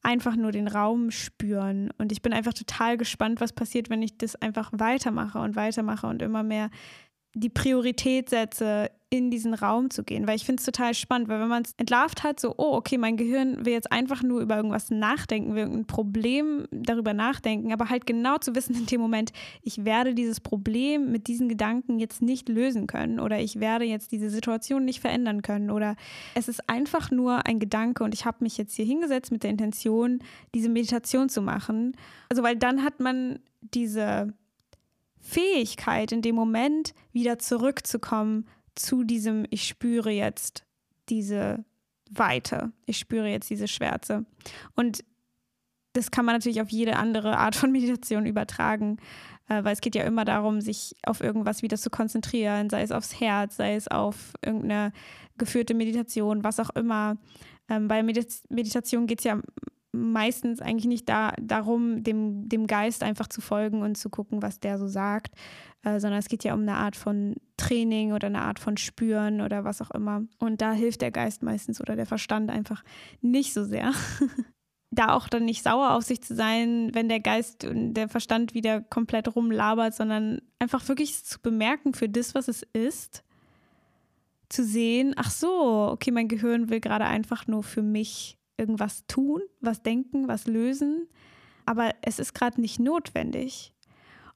einfach 0.01 0.35
nur 0.35 0.51
den 0.51 0.67
Raum 0.67 1.11
spüren. 1.11 1.91
Und 1.97 2.11
ich 2.11 2.21
bin 2.21 2.33
einfach 2.33 2.53
total 2.53 2.97
gespannt, 2.97 3.41
was 3.41 3.53
passiert, 3.53 3.89
wenn 3.89 4.01
ich 4.01 4.17
das 4.17 4.35
einfach 4.35 4.71
weitermache 4.73 5.39
und 5.39 5.55
weitermache 5.55 6.07
und 6.07 6.21
immer 6.21 6.43
mehr 6.43 6.69
die 7.35 7.49
Priorität 7.49 8.29
setze, 8.29 8.89
in 9.11 9.31
diesen 9.31 9.55
Raum 9.55 9.89
zu 9.89 10.03
gehen, 10.03 10.27
weil 10.27 10.35
ich 10.35 10.45
finde 10.45 10.59
es 10.59 10.65
total 10.65 10.93
spannend, 10.93 11.29
weil 11.29 11.39
wenn 11.39 11.47
man 11.47 11.63
es 11.63 11.73
entlarvt 11.77 12.23
hat, 12.23 12.39
so, 12.39 12.53
oh, 12.57 12.75
okay, 12.75 12.99
mein 12.99 13.17
Gehirn 13.17 13.65
will 13.65 13.73
jetzt 13.73 13.91
einfach 13.91 14.21
nur 14.21 14.39
über 14.39 14.55
irgendwas 14.55 14.91
nachdenken, 14.91 15.55
will 15.55 15.63
irgendein 15.63 15.87
Problem 15.87 16.67
darüber 16.69 17.13
nachdenken, 17.13 17.73
aber 17.73 17.89
halt 17.89 18.05
genau 18.05 18.37
zu 18.37 18.53
wissen 18.53 18.75
in 18.75 18.85
dem 18.85 19.01
Moment, 19.01 19.31
ich 19.63 19.83
werde 19.83 20.13
dieses 20.13 20.39
Problem 20.39 21.11
mit 21.11 21.25
diesen 21.27 21.49
Gedanken 21.49 21.97
jetzt 21.97 22.21
nicht 22.21 22.49
lösen 22.49 22.85
können 22.85 23.19
oder 23.19 23.39
ich 23.39 23.59
werde 23.59 23.85
jetzt 23.85 24.11
diese 24.11 24.29
Situation 24.29 24.85
nicht 24.85 24.99
verändern 24.99 25.41
können 25.41 25.71
oder 25.71 25.95
es 26.35 26.47
ist 26.47 26.69
einfach 26.69 27.09
nur 27.09 27.47
ein 27.47 27.59
Gedanke 27.59 28.03
und 28.03 28.13
ich 28.13 28.25
habe 28.25 28.37
mich 28.41 28.57
jetzt 28.59 28.75
hier 28.75 28.85
hingesetzt 28.85 29.31
mit 29.31 29.41
der 29.41 29.49
Intention, 29.49 30.19
diese 30.53 30.69
Meditation 30.69 31.29
zu 31.29 31.41
machen. 31.41 31.95
Also, 32.29 32.43
weil 32.43 32.57
dann 32.57 32.83
hat 32.83 32.99
man 32.99 33.39
diese 33.61 34.33
Fähigkeit, 35.19 36.11
in 36.11 36.21
dem 36.21 36.35
Moment 36.35 36.93
wieder 37.11 37.39
zurückzukommen 37.39 38.45
zu 38.75 39.03
diesem, 39.03 39.45
ich 39.49 39.67
spüre 39.67 40.11
jetzt 40.11 40.65
diese 41.09 41.63
Weite, 42.09 42.71
ich 42.85 42.97
spüre 42.97 43.27
jetzt 43.27 43.49
diese 43.49 43.67
Schwärze. 43.67 44.25
Und 44.75 45.03
das 45.93 46.11
kann 46.11 46.25
man 46.25 46.35
natürlich 46.35 46.61
auf 46.61 46.69
jede 46.69 46.95
andere 46.97 47.37
Art 47.37 47.55
von 47.55 47.71
Meditation 47.73 48.25
übertragen, 48.25 48.97
äh, 49.47 49.63
weil 49.63 49.73
es 49.73 49.81
geht 49.81 49.95
ja 49.95 50.03
immer 50.03 50.25
darum, 50.25 50.61
sich 50.61 50.95
auf 51.03 51.21
irgendwas 51.21 51.61
wieder 51.61 51.77
zu 51.77 51.89
konzentrieren, 51.89 52.69
sei 52.69 52.81
es 52.81 52.91
aufs 52.91 53.19
Herz, 53.19 53.57
sei 53.57 53.75
es 53.75 53.87
auf 53.87 54.33
irgendeine 54.43 54.91
geführte 55.37 55.73
Meditation, 55.73 56.43
was 56.43 56.59
auch 56.59 56.69
immer. 56.71 57.17
Ähm, 57.69 57.87
bei 57.87 58.03
Medit 58.03 58.43
Meditation 58.49 59.07
geht 59.07 59.19
es 59.19 59.25
ja 59.25 59.39
meistens 59.91 60.61
eigentlich 60.61 60.87
nicht 60.87 61.09
da, 61.09 61.33
darum, 61.41 62.03
dem, 62.03 62.47
dem 62.47 62.67
Geist 62.67 63.03
einfach 63.03 63.27
zu 63.27 63.41
folgen 63.41 63.81
und 63.81 63.97
zu 63.97 64.09
gucken, 64.09 64.41
was 64.41 64.59
der 64.59 64.77
so 64.77 64.87
sagt, 64.87 65.33
äh, 65.83 65.99
sondern 65.99 66.19
es 66.19 66.27
geht 66.27 66.43
ja 66.43 66.53
um 66.53 66.61
eine 66.61 66.75
Art 66.75 66.95
von 66.95 67.35
Training 67.57 68.13
oder 68.13 68.27
eine 68.27 68.41
Art 68.41 68.59
von 68.59 68.77
Spüren 68.77 69.41
oder 69.41 69.63
was 69.63 69.81
auch 69.81 69.91
immer. 69.91 70.23
Und 70.37 70.61
da 70.61 70.73
hilft 70.73 71.01
der 71.01 71.11
Geist 71.11 71.43
meistens 71.43 71.81
oder 71.81 71.95
der 71.95 72.05
Verstand 72.05 72.51
einfach 72.51 72.83
nicht 73.21 73.53
so 73.53 73.63
sehr. 73.63 73.91
da 74.91 75.13
auch 75.13 75.27
dann 75.27 75.45
nicht 75.45 75.63
sauer 75.63 75.91
auf 75.91 76.03
sich 76.03 76.21
zu 76.21 76.35
sein, 76.35 76.89
wenn 76.93 77.09
der 77.09 77.19
Geist 77.19 77.63
und 77.63 77.93
der 77.93 78.09
Verstand 78.09 78.53
wieder 78.53 78.81
komplett 78.81 79.35
rumlabert, 79.35 79.93
sondern 79.93 80.41
einfach 80.57 80.87
wirklich 80.87 81.23
zu 81.23 81.39
bemerken 81.39 81.93
für 81.93 82.09
das, 82.09 82.33
was 82.33 82.47
es 82.47 82.63
ist, 82.73 83.23
zu 84.49 84.63
sehen, 84.63 85.13
ach 85.15 85.29
so, 85.29 85.89
okay, 85.91 86.09
mein 86.09 86.27
Gehirn 86.27 86.69
will 86.69 86.79
gerade 86.79 87.05
einfach 87.05 87.45
nur 87.45 87.61
für 87.61 87.83
mich 87.83 88.38
irgendwas 88.59 89.05
tun, 89.07 89.41
was 89.61 89.81
denken, 89.81 90.27
was 90.27 90.45
lösen, 90.45 91.07
aber 91.65 91.93
es 92.01 92.19
ist 92.19 92.33
gerade 92.33 92.61
nicht 92.61 92.79
notwendig. 92.79 93.73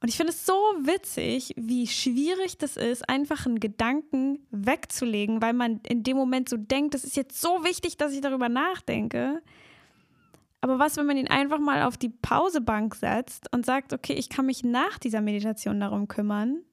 Und 0.04 0.10
ich 0.10 0.18
finde 0.18 0.34
es 0.34 0.46
so 0.46 0.54
witzig, 0.82 1.54
wie 1.56 1.88
schwierig 1.88 2.58
das 2.58 2.76
ist, 2.76 3.08
einfach 3.08 3.46
einen 3.46 3.62
Gedanken 3.62 4.46
wegzulegen, 4.52 5.42
weil 5.42 5.54
man 5.54 5.80
in 5.88 6.04
dem 6.04 6.18
Moment 6.18 6.50
so 6.50 6.58
denkt, 6.58 6.94
das 6.94 7.06
ist 7.06 7.16
jetzt 7.16 7.40
so 7.40 7.64
wichtig, 7.64 7.96
dass 7.96 8.12
ich 8.12 8.20
darüber 8.20 8.50
nachdenke. 8.50 9.42
Aber 10.60 10.78
was, 10.78 10.98
wenn 10.98 11.06
man 11.06 11.16
ihn 11.16 11.30
einfach 11.30 11.60
mal 11.60 11.84
auf 11.84 11.96
die 11.96 12.10
Pausebank 12.10 12.96
setzt 12.96 13.48
und 13.54 13.66
sagt, 13.66 13.94
okay, 13.94 14.14
ich 14.14 14.30
kann 14.30 14.46
mich 14.46 14.64
nach 14.64 14.98
dieser 15.00 15.22
Meditation 15.22 15.80
darum 15.80 16.10
kümmern, 16.10 16.64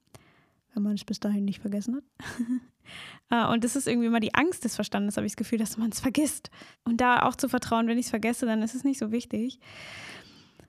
wenn 0.75 0.83
man 0.83 0.95
es 0.95 1.05
bis 1.05 1.21
dahin 1.21 1.45
nicht 1.45 1.61
vergessen 1.61 1.97
hat. 1.97 2.05
Äh, 3.31 3.47
und 3.47 3.65
das 3.65 3.77
ist 3.77 3.87
irgendwie 3.87 4.07
immer 4.07 4.21
die 4.21 4.35
Angst 4.35 4.65
des 4.65 4.75
Verstandes, 4.75 5.17
habe 5.17 5.27
ich 5.27 5.33
das 5.33 5.37
Gefühl, 5.37 5.59
dass 5.59 5.77
man 5.77 5.91
es 5.91 6.01
vergisst. 6.01 6.51
Und 6.85 7.01
da 7.01 7.23
auch 7.23 7.37
zu 7.37 7.49
vertrauen, 7.49 7.87
wenn 7.87 7.99
ich 7.99 8.07
es 8.07 8.11
vergesse, 8.11 8.47
dann 8.47 8.63
ist 8.63 8.75
es 8.75 8.85
nicht 8.85 8.99
so 8.99 9.13
wichtig. 9.13 9.59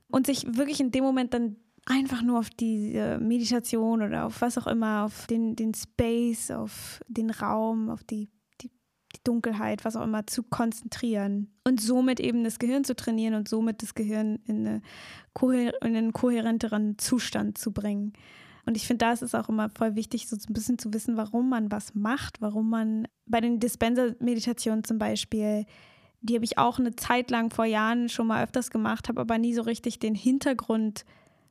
Und 0.09 0.27
sich 0.27 0.45
wirklich 0.55 0.79
in 0.79 0.91
dem 0.91 1.03
Moment 1.03 1.33
dann 1.33 1.55
einfach 1.85 2.21
nur 2.21 2.39
auf 2.39 2.49
die 2.49 2.93
Meditation 3.19 4.01
oder 4.01 4.25
auf 4.25 4.41
was 4.41 4.57
auch 4.57 4.67
immer, 4.67 5.03
auf 5.03 5.27
den, 5.27 5.55
den 5.55 5.73
Space, 5.73 6.51
auf 6.51 7.01
den 7.07 7.31
Raum, 7.31 7.89
auf 7.89 8.03
die, 8.03 8.29
die, 8.61 8.69
die 8.69 9.23
Dunkelheit, 9.23 9.83
was 9.83 9.95
auch 9.95 10.03
immer, 10.03 10.27
zu 10.27 10.43
konzentrieren 10.43 11.51
und 11.63 11.81
somit 11.81 12.19
eben 12.19 12.43
das 12.43 12.59
Gehirn 12.59 12.83
zu 12.83 12.95
trainieren 12.95 13.33
und 13.33 13.47
somit 13.47 13.81
das 13.81 13.95
Gehirn 13.95 14.39
in, 14.45 14.67
eine, 14.67 14.81
in 15.81 15.95
einen 15.95 16.13
kohärenteren 16.13 16.97
Zustand 16.99 17.57
zu 17.57 17.71
bringen. 17.71 18.13
Und 18.65 18.77
ich 18.77 18.87
finde, 18.87 19.05
da 19.05 19.11
ist 19.11 19.21
es 19.21 19.35
auch 19.35 19.49
immer 19.49 19.69
voll 19.69 19.95
wichtig, 19.95 20.27
so 20.27 20.35
ein 20.35 20.53
bisschen 20.53 20.77
zu 20.77 20.93
wissen, 20.93 21.17
warum 21.17 21.49
man 21.49 21.71
was 21.71 21.95
macht, 21.95 22.41
warum 22.41 22.69
man 22.69 23.07
bei 23.25 23.41
den 23.41 23.59
Dispenser-Meditationen 23.59 24.83
zum 24.83 24.97
Beispiel, 24.97 25.65
die 26.21 26.35
habe 26.35 26.45
ich 26.45 26.57
auch 26.57 26.77
eine 26.77 26.95
Zeit 26.95 27.31
lang 27.31 27.49
vor 27.49 27.65
Jahren 27.65 28.09
schon 28.09 28.27
mal 28.27 28.43
öfters 28.43 28.69
gemacht, 28.69 29.09
habe 29.09 29.21
aber 29.21 29.37
nie 29.37 29.53
so 29.53 29.63
richtig 29.63 29.99
den 29.99 30.15
Hintergrund 30.15 31.05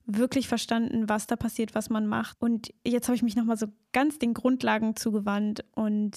wirklich 0.07 0.49
verstanden, 0.49 1.09
was 1.09 1.27
da 1.27 1.37
passiert, 1.37 1.75
was 1.75 1.91
man 1.91 2.07
macht. 2.07 2.37
Und 2.41 2.73
jetzt 2.87 3.09
habe 3.09 3.17
ich 3.17 3.23
mich 3.23 3.37
nochmal 3.37 3.57
so 3.57 3.67
ganz 3.93 4.19
den 4.19 4.35
Grundlagen 4.35 4.97
zugewandt 4.97 5.65
und 5.75 6.17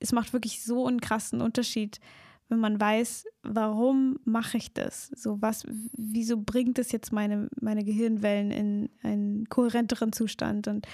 es 0.00 0.12
macht 0.12 0.32
wirklich 0.32 0.62
so 0.62 0.86
einen 0.86 1.00
krassen 1.00 1.40
Unterschied, 1.40 2.00
wenn 2.54 2.60
man 2.60 2.80
weiß, 2.80 3.26
warum 3.42 4.18
mache 4.24 4.56
ich 4.56 4.72
das? 4.72 5.08
So 5.08 5.42
was, 5.42 5.66
wieso 5.96 6.38
bringt 6.38 6.78
es 6.78 6.92
jetzt 6.92 7.12
meine, 7.12 7.48
meine 7.60 7.84
Gehirnwellen 7.84 8.50
in 8.50 8.90
einen 9.02 9.48
kohärenteren 9.48 10.12
Zustand 10.12 10.68
und 10.68 10.86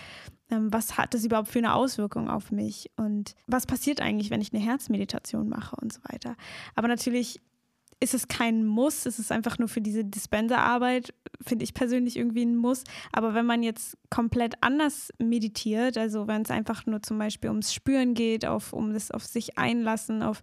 ähm, 0.51 0.73
was 0.73 0.97
hat 0.97 1.15
das 1.15 1.25
überhaupt 1.25 1.49
für 1.49 1.59
eine 1.59 1.75
Auswirkung 1.75 2.29
auf 2.29 2.51
mich 2.51 2.91
und 2.97 3.35
was 3.47 3.67
passiert 3.67 4.01
eigentlich, 4.01 4.31
wenn 4.31 4.41
ich 4.41 4.53
eine 4.53 4.63
Herzmeditation 4.63 5.49
mache 5.49 5.77
und 5.77 5.93
so 5.93 6.01
weiter. 6.05 6.37
Aber 6.75 6.89
natürlich 6.89 7.41
ist 8.01 8.15
es 8.15 8.29
kein 8.29 8.65
Muss, 8.65 9.05
es 9.05 9.19
ist 9.19 9.31
einfach 9.31 9.59
nur 9.59 9.69
für 9.69 9.83
diese 9.83 10.05
Dispenserarbeit, 10.05 11.13
finde 11.43 11.65
ich 11.65 11.75
persönlich 11.75 12.17
irgendwie 12.17 12.45
ein 12.45 12.57
Muss. 12.57 12.83
Aber 13.13 13.35
wenn 13.35 13.45
man 13.45 13.63
jetzt 13.63 13.99
komplett 14.09 14.55
anders 14.63 15.13
meditiert, 15.19 15.99
also 15.99 16.27
wenn 16.27 16.43
es 16.43 16.51
einfach 16.51 16.87
nur 16.87 17.03
zum 17.03 17.19
Beispiel 17.19 17.51
ums 17.51 17.75
Spüren 17.75 18.15
geht, 18.15 18.47
auf, 18.47 18.73
um 18.73 18.95
das 18.95 19.11
auf 19.11 19.27
sich 19.27 19.59
einlassen, 19.59 20.23
auf 20.23 20.41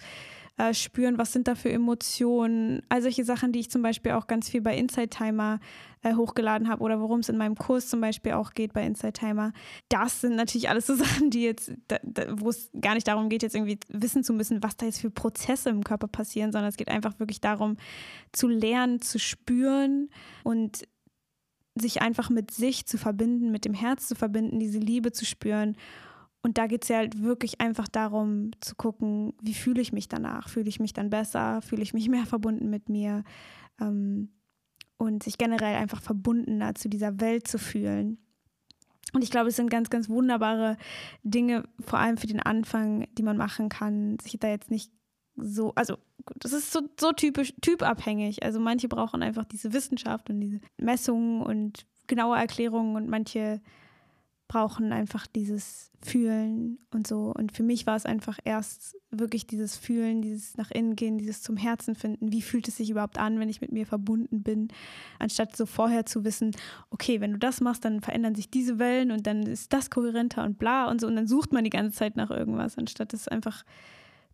äh, 0.57 0.73
spüren, 0.73 1.17
was 1.17 1.33
sind 1.33 1.47
da 1.47 1.55
für 1.55 1.71
Emotionen, 1.71 2.81
all 2.89 3.01
solche 3.01 3.23
Sachen, 3.23 3.51
die 3.51 3.59
ich 3.59 3.69
zum 3.69 3.83
Beispiel 3.83 4.13
auch 4.13 4.25
ganz 4.27 4.49
viel 4.49 4.61
bei 4.61 4.75
Inside 4.75 5.09
Timer 5.09 5.59
äh, 6.01 6.15
hochgeladen 6.15 6.67
habe 6.67 6.83
oder 6.83 6.99
worum 6.99 7.19
es 7.19 7.29
in 7.29 7.37
meinem 7.37 7.55
Kurs 7.55 7.89
zum 7.89 8.01
Beispiel 8.01 8.33
auch 8.33 8.53
geht 8.53 8.73
bei 8.73 8.83
Inside 8.83 9.13
Timer. 9.13 9.53
Das 9.89 10.21
sind 10.21 10.35
natürlich 10.35 10.69
alles 10.69 10.87
so 10.87 10.95
Sachen, 10.97 11.29
die 11.29 11.43
jetzt, 11.43 11.71
wo 12.31 12.49
es 12.49 12.71
gar 12.81 12.95
nicht 12.95 13.07
darum 13.07 13.29
geht, 13.29 13.43
jetzt 13.43 13.55
irgendwie 13.55 13.79
wissen 13.89 14.23
zu 14.23 14.33
müssen, 14.33 14.63
was 14.63 14.77
da 14.77 14.87
jetzt 14.87 15.01
für 15.01 15.11
Prozesse 15.11 15.69
im 15.69 15.83
Körper 15.83 16.07
passieren, 16.07 16.51
sondern 16.51 16.69
es 16.69 16.77
geht 16.77 16.89
einfach 16.89 17.19
wirklich 17.19 17.39
darum, 17.39 17.77
zu 18.31 18.47
lernen, 18.47 19.01
zu 19.01 19.19
spüren 19.19 20.09
und 20.43 20.87
sich 21.75 22.01
einfach 22.01 22.31
mit 22.31 22.49
sich 22.49 22.87
zu 22.87 22.97
verbinden, 22.97 23.51
mit 23.51 23.63
dem 23.63 23.75
Herz 23.75 24.07
zu 24.07 24.15
verbinden, 24.15 24.59
diese 24.59 24.79
Liebe 24.79 25.11
zu 25.11 25.23
spüren 25.23 25.77
und 26.44 26.58
da 26.58 26.67
geht 26.67 26.84
es 26.84 26.89
ja 26.89 26.98
halt 26.98 27.22
wirklich 27.22 27.60
einfach 27.62 27.88
darum 27.88 28.51
zu 28.62 28.75
gucken, 28.75 29.34
wie 29.41 29.53
fühle 29.53 29.82
ich 29.82 29.91
mich 29.91 30.08
danach? 30.08 30.50
Fühle 30.50 30.70
ich 30.70 30.79
mich 30.79 30.94
dann 30.94 31.10
besser? 31.10 31.62
Fühle 31.62 31.82
ich 31.82 31.94
mich 31.94 32.10
mehr 32.10 32.25
verbunden 32.25 32.70
mit 32.70 32.89
mir? 32.89 33.24
Ähm, 33.82 34.29
und 34.98 35.24
sich 35.24 35.38
generell 35.38 35.75
einfach 35.75 36.01
verbundener 36.01 36.74
zu 36.75 36.89
dieser 36.89 37.20
Welt 37.20 37.48
zu 37.48 37.60
fühlen. 37.60 38.17
Und 39.13 39.24
ich 39.24 39.32
glaube, 39.32 39.50
es 39.50 39.56
sind 39.56 39.70
ganz, 39.70 39.89
ganz 39.89 40.10
wunderbare 40.10 40.77
Dinge, 41.24 41.63
vor 41.79 42.00
allem 42.00 42.17
für 42.17 42.27
den 42.27 42.41
Anfang, 42.41 43.08
die 43.13 43.24
man 43.24 43.38
machen 43.38 43.70
kann. 43.70 44.17
Sich 44.20 44.38
da 44.39 44.50
jetzt 44.50 44.72
nicht 44.72 44.91
so, 45.36 45.74
also 45.75 45.98
das 46.39 46.51
ist 46.51 46.72
so, 46.72 46.82
so 47.00 47.12
typisch, 47.13 47.53
typabhängig. 47.62 48.44
Also 48.44 48.60
manche 48.60 48.88
brauchen 48.88 49.24
einfach 49.24 49.46
diese 49.46 49.72
Wissenschaft 49.72 50.29
und 50.29 50.41
diese 50.41 50.60
Messungen 50.77 51.41
und 51.41 51.86
genaue 52.08 52.38
Erklärungen 52.38 52.96
und 52.96 53.08
manche 53.08 53.62
brauchen 54.47 54.93
einfach 54.93 55.27
dieses 55.27 55.91
Fühlen 56.01 56.79
und 56.91 57.05
so. 57.05 57.33
Und 57.35 57.51
für 57.51 57.63
mich 57.63 57.85
war 57.85 57.95
es 57.95 58.05
einfach 58.05 58.39
erst 58.45 58.95
wirklich 59.11 59.47
dieses 59.47 59.75
Fühlen, 59.75 60.21
dieses 60.21 60.57
nach 60.57 60.71
innen 60.71 60.95
gehen, 60.95 61.17
dieses 61.17 61.41
zum 61.41 61.57
Herzen 61.57 61.95
finden. 61.95 62.31
Wie 62.31 62.41
fühlt 62.41 62.67
es 62.67 62.77
sich 62.77 62.89
überhaupt 62.89 63.17
an, 63.17 63.39
wenn 63.39 63.49
ich 63.49 63.61
mit 63.61 63.71
mir 63.71 63.85
verbunden 63.85 64.43
bin? 64.43 64.69
Anstatt 65.19 65.55
so 65.55 65.65
vorher 65.65 66.05
zu 66.05 66.23
wissen, 66.23 66.51
okay, 66.89 67.19
wenn 67.19 67.33
du 67.33 67.39
das 67.39 67.61
machst, 67.61 67.83
dann 67.83 68.01
verändern 68.01 68.35
sich 68.35 68.49
diese 68.49 68.79
Wellen 68.79 69.11
und 69.11 69.27
dann 69.27 69.43
ist 69.43 69.73
das 69.73 69.89
kohärenter 69.89 70.43
und 70.43 70.57
bla 70.57 70.89
und 70.89 71.01
so. 71.01 71.07
Und 71.07 71.15
dann 71.15 71.27
sucht 71.27 71.51
man 71.51 71.63
die 71.63 71.69
ganze 71.69 71.97
Zeit 71.97 72.15
nach 72.15 72.29
irgendwas, 72.29 72.77
anstatt 72.77 73.13
es 73.13 73.27
einfach 73.27 73.65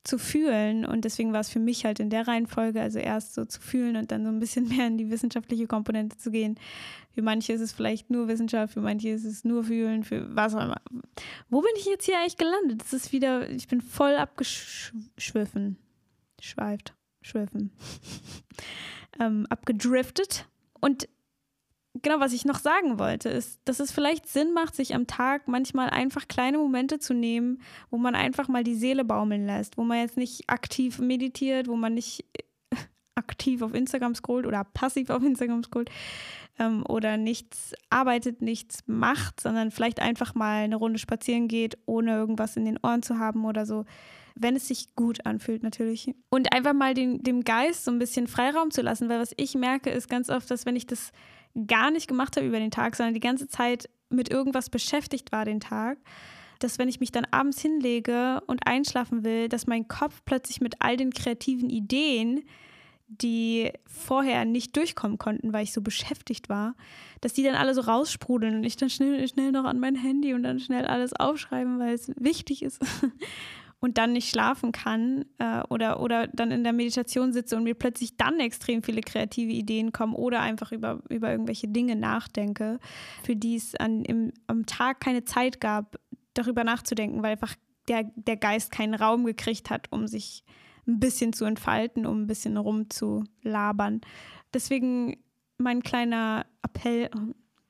zu 0.04 0.18
fühlen. 0.18 0.86
Und 0.86 1.06
deswegen 1.06 1.34
war 1.34 1.40
es 1.40 1.50
für 1.50 1.60
mich 1.60 1.86
halt 1.86 2.00
in 2.00 2.10
der 2.10 2.28
Reihenfolge, 2.28 2.82
also 2.82 3.00
erst 3.00 3.34
so 3.34 3.46
zu 3.46 3.62
fühlen 3.62 3.96
und 3.96 4.12
dann 4.12 4.24
so 4.24 4.30
ein 4.30 4.40
bisschen 4.40 4.68
mehr 4.76 4.88
in 4.88 4.98
die 4.98 5.10
wissenschaftliche 5.10 5.68
Komponente 5.68 6.18
zu 6.18 6.32
gehen. 6.32 6.60
Für 7.12 7.22
manche 7.22 7.54
ist 7.54 7.62
es 7.62 7.72
vielleicht 7.72 8.10
nur 8.10 8.28
Wissenschaft, 8.28 8.74
für 8.74 8.82
manche 8.82 9.10
ist 9.10 9.24
es 9.24 9.44
nur 9.44 9.64
Fühlen, 9.64 10.04
für 10.04 10.36
was 10.36 10.56
auch 10.56 10.64
immer. 10.64 10.82
Wo 11.50 11.62
bin 11.62 11.72
ich 11.78 11.86
jetzt 11.86 12.06
hier 12.06 12.20
eigentlich 12.20 12.38
gelandet? 12.38 12.82
Das 12.82 12.94
ist 12.94 13.12
wieder, 13.12 13.50
ich 13.50 13.68
bin 13.68 13.82
voll 13.82 14.16
abgeschwiffen. 14.16 15.78
Schweift, 16.42 16.94
schwiffen. 17.22 17.72
ähm, 19.20 19.46
abgedriftet. 19.50 20.48
Und 20.82 21.08
genau, 22.02 22.20
was 22.20 22.34
ich 22.34 22.46
noch 22.46 22.60
sagen 22.60 22.98
wollte, 22.98 23.30
ist, 23.30 23.60
dass 23.66 23.80
es 23.80 23.92
vielleicht 23.92 24.28
Sinn 24.28 24.54
macht, 24.54 24.76
sich 24.76 24.96
am 24.96 25.08
Tag 25.08 25.48
manchmal 25.48 25.90
einfach 25.90 26.28
kleine 26.28 26.58
Momente 26.58 27.00
zu 27.00 27.14
nehmen, 27.14 27.62
wo 27.90 27.98
man 27.98 28.16
einfach 28.16 28.48
mal 28.48 28.64
die 28.64 28.76
Seele 28.76 29.06
baumeln 29.06 29.46
lässt, 29.46 29.78
wo 29.78 29.84
man 29.84 30.00
jetzt 30.00 30.18
nicht 30.18 30.50
aktiv 30.50 31.00
meditiert, 31.00 31.68
wo 31.68 31.76
man 31.76 31.94
nicht 31.94 32.26
aktiv 33.16 33.62
auf 33.62 33.74
Instagram 33.74 34.16
scrollt 34.16 34.48
oder 34.48 34.64
passiv 34.64 35.10
auf 35.12 35.24
Instagram 35.24 35.64
scrollt 35.64 35.92
ähm, 36.60 36.84
oder 36.88 37.18
nichts 37.18 37.74
arbeitet, 37.90 38.42
nichts 38.42 38.80
macht, 38.88 39.40
sondern 39.40 39.70
vielleicht 39.70 40.00
einfach 40.00 40.34
mal 40.34 40.64
eine 40.64 40.76
Runde 40.76 41.00
spazieren 41.00 41.48
geht, 41.48 41.78
ohne 41.86 42.12
irgendwas 42.16 42.58
in 42.58 42.66
den 42.66 42.80
Ohren 42.82 43.04
zu 43.04 43.20
haben 43.20 43.46
oder 43.46 43.66
so. 43.66 43.86
Wenn 44.36 44.56
es 44.56 44.68
sich 44.68 44.96
gut 44.96 45.28
anfühlt, 45.28 45.62
natürlich. 45.62 46.12
Und 46.32 46.54
einfach 46.54 46.74
mal 46.74 46.96
den, 46.96 47.22
dem 47.22 47.44
Geist 47.44 47.86
so 47.86 47.92
ein 47.92 48.00
bisschen 48.00 48.26
Freiraum 48.26 48.72
zu 48.72 48.82
lassen, 48.82 49.08
weil 49.08 49.20
was 49.20 49.34
ich 49.38 49.54
merke, 49.54 49.92
ist 49.92 50.10
ganz 50.10 50.30
oft, 50.32 50.50
dass 50.50 50.66
wenn 50.66 50.76
ich 50.76 50.88
das 50.88 51.12
gar 51.68 51.92
nicht 51.92 52.08
gemacht 52.08 52.36
habe 52.36 52.48
über 52.48 52.60
den 52.60 52.72
Tag, 52.72 52.96
sondern 52.96 53.14
die 53.14 53.20
ganze 53.20 53.48
Zeit 53.48 53.90
mit 54.10 54.30
irgendwas 54.30 54.70
beschäftigt 54.70 55.32
war 55.32 55.46
den 55.46 55.60
Tag, 55.60 55.98
dass 56.60 56.80
wenn 56.80 56.88
ich 56.88 57.00
mich 57.00 57.12
dann 57.12 57.26
abends 57.32 57.62
hinlege 57.62 58.42
und 58.48 58.66
einschlafen 58.66 59.24
will, 59.24 59.50
dass 59.50 59.68
mein 59.68 59.88
Kopf 59.88 60.22
plötzlich 60.26 60.62
mit 60.62 60.76
all 60.80 60.98
den 60.98 61.12
kreativen 61.12 61.70
Ideen, 61.70 62.44
die 63.08 63.72
vorher 63.86 64.46
nicht 64.46 64.76
durchkommen 64.76 65.18
konnten, 65.18 65.54
weil 65.54 65.64
ich 65.64 65.74
so 65.74 65.82
beschäftigt 65.82 66.50
war, 66.50 66.76
dass 67.22 67.34
die 67.34 67.44
dann 67.44 67.56
alle 67.56 67.74
so 67.74 67.82
raussprudeln 67.82 68.56
und 68.56 68.64
ich 68.64 68.78
dann 68.78 68.90
schnell, 68.90 69.28
schnell 69.28 69.52
noch 69.52 69.66
an 69.66 69.80
mein 69.80 69.96
Handy 69.96 70.34
und 70.34 70.44
dann 70.44 70.60
schnell 70.60 70.86
alles 70.86 71.14
aufschreiben, 71.14 71.80
weil 71.80 71.94
es 71.94 72.12
wichtig 72.16 72.64
ist. 72.64 72.80
und 73.84 73.98
dann 73.98 74.14
nicht 74.14 74.30
schlafen 74.30 74.72
kann 74.72 75.26
äh, 75.40 75.62
oder, 75.68 76.00
oder 76.00 76.28
dann 76.28 76.52
in 76.52 76.64
der 76.64 76.72
Meditation 76.72 77.34
sitze 77.34 77.58
und 77.58 77.66
mir 77.66 77.74
plötzlich 77.74 78.16
dann 78.16 78.40
extrem 78.40 78.82
viele 78.82 79.02
kreative 79.02 79.52
Ideen 79.52 79.92
kommen 79.92 80.16
oder 80.16 80.40
einfach 80.40 80.72
über, 80.72 81.02
über 81.10 81.30
irgendwelche 81.30 81.68
Dinge 81.68 81.98
nachdenke, 81.98 82.80
für 83.24 83.36
die 83.36 83.58
es 83.58 83.76
an, 83.76 84.06
im, 84.06 84.32
am 84.48 84.66
Tag 84.66 85.02
keine 85.02 85.26
Zeit 85.26 85.60
gab, 85.60 85.98
darüber 86.34 86.64
nachzudenken, 86.64 87.24
weil 87.24 87.34
einfach 87.34 87.56
der, 87.90 88.10
der 88.16 88.38
Geist 88.38 88.72
keinen 88.72 88.94
Raum 88.94 89.26
gekriegt 89.26 89.70
hat, 89.70 89.92
um 89.92 90.08
sich 90.08 90.46
ein 90.88 91.02
bisschen 91.02 91.34
zu 91.34 91.44
entfalten, 91.44 92.06
um 92.06 92.22
ein 92.22 92.28
bisschen 92.28 92.56
rumzulabern. 92.56 94.00
Deswegen 94.54 95.18
mein 95.58 95.84
kleiner 95.84 96.46
Appell, 96.62 97.10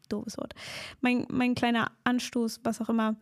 doofes 0.10 0.38
Wort, 0.38 0.54
mein, 1.02 1.26
mein 1.30 1.56
kleiner 1.56 1.92
Anstoß, 2.04 2.62
was 2.64 2.82
auch 2.82 2.90
immer, 2.90 3.16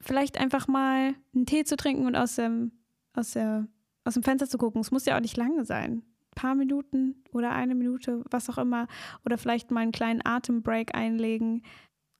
vielleicht 0.00 0.38
einfach 0.38 0.68
mal 0.68 1.14
einen 1.34 1.46
Tee 1.46 1.64
zu 1.64 1.76
trinken 1.76 2.06
und 2.06 2.16
aus 2.16 2.36
dem, 2.36 2.72
aus, 3.14 3.32
der, 3.32 3.66
aus 4.04 4.14
dem 4.14 4.22
Fenster 4.22 4.48
zu 4.48 4.58
gucken. 4.58 4.80
Es 4.80 4.90
muss 4.90 5.06
ja 5.06 5.16
auch 5.16 5.20
nicht 5.20 5.36
lange 5.36 5.64
sein. 5.64 6.02
Ein 6.02 6.34
paar 6.34 6.54
Minuten 6.54 7.24
oder 7.32 7.52
eine 7.52 7.74
Minute, 7.74 8.22
was 8.30 8.48
auch 8.50 8.58
immer. 8.58 8.88
Oder 9.24 9.38
vielleicht 9.38 9.70
mal 9.70 9.80
einen 9.80 9.92
kleinen 9.92 10.24
Atembreak 10.24 10.94
einlegen. 10.94 11.62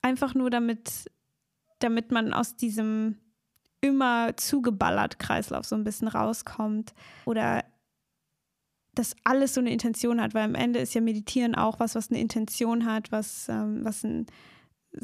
Einfach 0.03 0.35
nur 0.35 0.51
damit, 0.51 1.11
damit 1.79 2.11
man 2.11 2.33
aus 2.33 2.57
diesem 2.57 3.19
immer 3.81 4.37
zugeballert 4.37 5.19
Kreislauf 5.19 5.67
so 5.67 5.77
ein 5.77 5.85
bisschen 5.85 6.09
rauskommt. 6.09 6.95
Oder 7.25 7.65
dass 8.97 9.15
alles 9.25 9.55
so 9.55 9.61
eine 9.61 9.71
Intention 9.73 10.21
hat, 10.21 10.35
weil 10.35 10.45
am 10.45 10.55
Ende 10.55 10.81
ist 10.81 10.95
ja 10.95 11.01
Meditieren 11.01 11.55
auch 11.55 11.79
was, 11.79 11.95
was 11.95 12.11
eine 12.11 12.21
Intention 12.21 12.87
hat, 12.87 13.13
was, 13.13 13.49
ähm, 13.49 13.85
was 13.85 14.03
ein, 14.03 14.27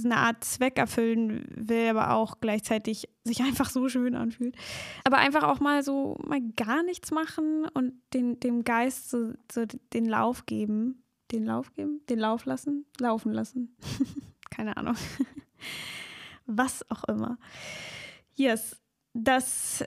eine 0.03 0.17
Art 0.17 0.43
Zweck 0.43 0.79
erfüllen 0.79 1.45
will, 1.55 1.89
aber 1.91 2.13
auch 2.15 2.41
gleichzeitig 2.41 3.09
sich 3.25 3.41
einfach 3.43 3.71
so 3.71 3.89
schön 3.89 4.15
anfühlt. 4.15 4.57
Aber 5.05 5.19
einfach 5.19 5.45
auch 5.45 5.61
mal 5.61 5.83
so 5.83 6.17
mal 6.27 6.41
gar 6.57 6.83
nichts 6.83 7.11
machen 7.11 7.67
und 7.75 7.93
den, 8.15 8.41
dem 8.41 8.65
Geist 8.65 9.11
so, 9.11 9.35
so 9.51 9.65
den 9.93 10.07
Lauf 10.07 10.47
geben. 10.47 11.05
Den 11.31 11.45
Lauf 11.45 11.73
geben? 11.75 12.01
Den 12.09 12.19
Lauf 12.19 12.47
lassen? 12.47 12.87
Laufen 12.99 13.33
lassen. 13.33 13.77
Keine 14.51 14.77
Ahnung. 14.77 14.97
was 16.47 16.91
auch 16.91 17.05
immer. 17.05 17.39
Yes, 18.35 18.81
das 19.13 19.85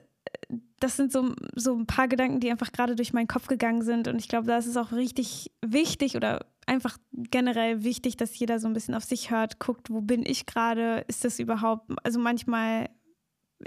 das 0.80 0.96
sind 0.96 1.12
so, 1.12 1.34
so 1.54 1.74
ein 1.74 1.86
paar 1.86 2.08
Gedanken, 2.08 2.40
die 2.40 2.50
einfach 2.50 2.72
gerade 2.72 2.96
durch 2.96 3.12
meinen 3.12 3.28
Kopf 3.28 3.46
gegangen 3.46 3.82
sind. 3.82 4.08
Und 4.08 4.18
ich 4.18 4.28
glaube, 4.28 4.46
da 4.46 4.58
ist 4.58 4.66
es 4.66 4.76
auch 4.76 4.92
richtig 4.92 5.50
wichtig 5.64 6.16
oder 6.16 6.46
einfach 6.66 6.98
generell 7.12 7.84
wichtig, 7.84 8.16
dass 8.16 8.38
jeder 8.38 8.58
so 8.58 8.66
ein 8.66 8.74
bisschen 8.74 8.94
auf 8.94 9.04
sich 9.04 9.30
hört, 9.30 9.58
guckt, 9.58 9.90
wo 9.90 10.00
bin 10.00 10.24
ich 10.26 10.46
gerade? 10.46 11.04
Ist 11.08 11.24
das 11.24 11.38
überhaupt, 11.38 11.90
also 12.02 12.18
manchmal 12.18 12.88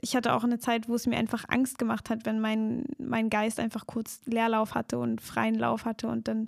ich 0.02 0.16
hatte 0.16 0.34
auch 0.34 0.44
eine 0.44 0.60
Zeit, 0.60 0.88
wo 0.88 0.96
es 0.96 1.08
mir 1.08 1.18
einfach 1.18 1.46
Angst 1.48 1.80
gemacht 1.80 2.10
hat, 2.10 2.26
wenn 2.26 2.40
mein, 2.40 2.86
mein 3.00 3.30
Geist 3.30 3.60
einfach 3.60 3.88
kurz 3.88 4.22
Leerlauf 4.26 4.76
hatte 4.76 5.00
und 5.00 5.20
freien 5.20 5.56
Lauf 5.56 5.86
hatte 5.86 6.08
und 6.08 6.28
dann 6.28 6.48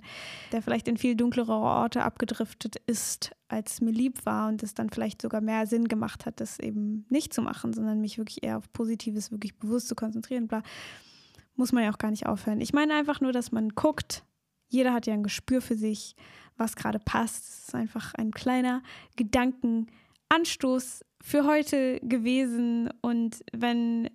der 0.52 0.62
vielleicht 0.62 0.86
in 0.86 0.96
viel 0.96 1.16
dunklere 1.16 1.52
Orte 1.52 2.04
abgedriftet 2.04 2.76
ist, 2.86 3.32
als 3.48 3.80
mir 3.80 3.90
lieb 3.90 4.24
war 4.24 4.48
und 4.48 4.62
es 4.62 4.74
dann 4.74 4.90
vielleicht 4.90 5.22
sogar 5.22 5.40
mehr 5.40 5.66
Sinn 5.66 5.88
gemacht 5.88 6.24
hat, 6.24 6.40
das 6.40 6.58
eben 6.60 7.04
nicht 7.08 7.34
zu 7.34 7.42
machen, 7.42 7.72
sondern 7.72 8.00
mich 8.00 8.18
wirklich 8.18 8.42
eher 8.42 8.58
auf 8.58 8.72
Positives 8.72 9.32
wirklich 9.32 9.58
bewusst 9.58 9.88
zu 9.88 9.94
konzentrieren. 9.94 10.46
Bla. 10.46 10.62
Muss 11.56 11.72
man 11.72 11.84
ja 11.84 11.92
auch 11.92 11.98
gar 11.98 12.10
nicht 12.10 12.26
aufhören. 12.26 12.60
Ich 12.60 12.72
meine 12.72 12.94
einfach 12.94 13.20
nur, 13.20 13.32
dass 13.32 13.50
man 13.50 13.70
guckt, 13.70 14.24
jeder 14.68 14.92
hat 14.92 15.06
ja 15.06 15.14
ein 15.14 15.22
Gespür 15.22 15.60
für 15.60 15.76
sich, 15.76 16.16
was 16.56 16.76
gerade 16.76 16.98
passt. 16.98 17.44
Es 17.44 17.68
ist 17.68 17.74
einfach 17.74 18.14
ein 18.14 18.30
kleiner 18.30 18.82
Gedankenanstoß 20.32 21.04
für 21.20 21.46
heute 21.46 22.00
gewesen. 22.00 22.88
Und 23.02 23.44
wenn 23.52 24.08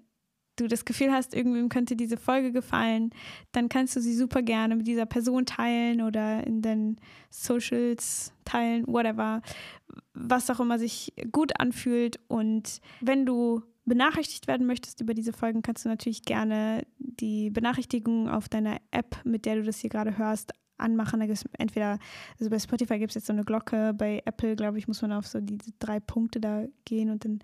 du 0.56 0.68
das 0.68 0.86
Gefühl 0.86 1.12
hast, 1.12 1.36
irgendwem 1.36 1.70
könnte 1.70 1.96
diese 1.96 2.18
Folge 2.18 2.52
gefallen, 2.52 3.12
dann 3.52 3.70
kannst 3.70 3.96
du 3.96 4.02
sie 4.02 4.16
super 4.16 4.42
gerne 4.42 4.76
mit 4.76 4.88
dieser 4.88 5.06
Person 5.06 5.46
teilen 5.46 6.02
oder 6.02 6.46
in 6.46 6.62
den 6.62 6.98
Socials 7.30 8.34
teilen, 8.46 8.86
whatever, 8.88 9.42
was 10.14 10.50
auch 10.50 10.60
immer 10.60 10.80
sich 10.80 11.14
gut 11.32 11.60
anfühlt. 11.60 12.20
Und 12.28 12.82
wenn 13.02 13.26
du 13.26 13.62
benachrichtigt 13.86 14.48
werden 14.48 14.66
möchtest 14.66 15.00
über 15.00 15.14
diese 15.14 15.34
Folgen, 15.34 15.62
kannst 15.62 15.86
du 15.86 15.90
natürlich 15.90 16.24
gerne 16.24 16.82
die 16.98 17.52
Benachrichtigung 17.52 18.28
auf 18.28 18.50
deiner 18.50 18.78
App, 18.92 19.18
mit 19.24 19.46
der 19.46 19.58
du 19.58 19.64
das 19.64 19.80
hier 19.80 19.92
gerade 19.92 20.18
hörst, 20.18 20.52
anmachen. 20.78 21.20
Da 21.20 21.26
gibt 21.26 21.44
entweder, 21.58 22.00
also 22.40 22.50
bei 22.50 22.60
Spotify 22.60 23.00
gibt 23.00 23.12
es 23.12 23.16
jetzt 23.16 23.28
so 23.28 23.34
eine 23.34 23.44
Glocke, 23.44 23.94
bei 23.94 24.22
Apple, 24.26 24.56
glaube 24.56 24.78
ich, 24.78 24.88
muss 24.88 25.02
man 25.02 25.12
auf 25.12 25.28
so 25.28 25.40
diese 25.40 25.72
drei 25.80 26.00
Punkte 26.00 26.40
da 26.40 26.66
gehen 26.86 27.10
und 27.10 27.26
dann 27.26 27.40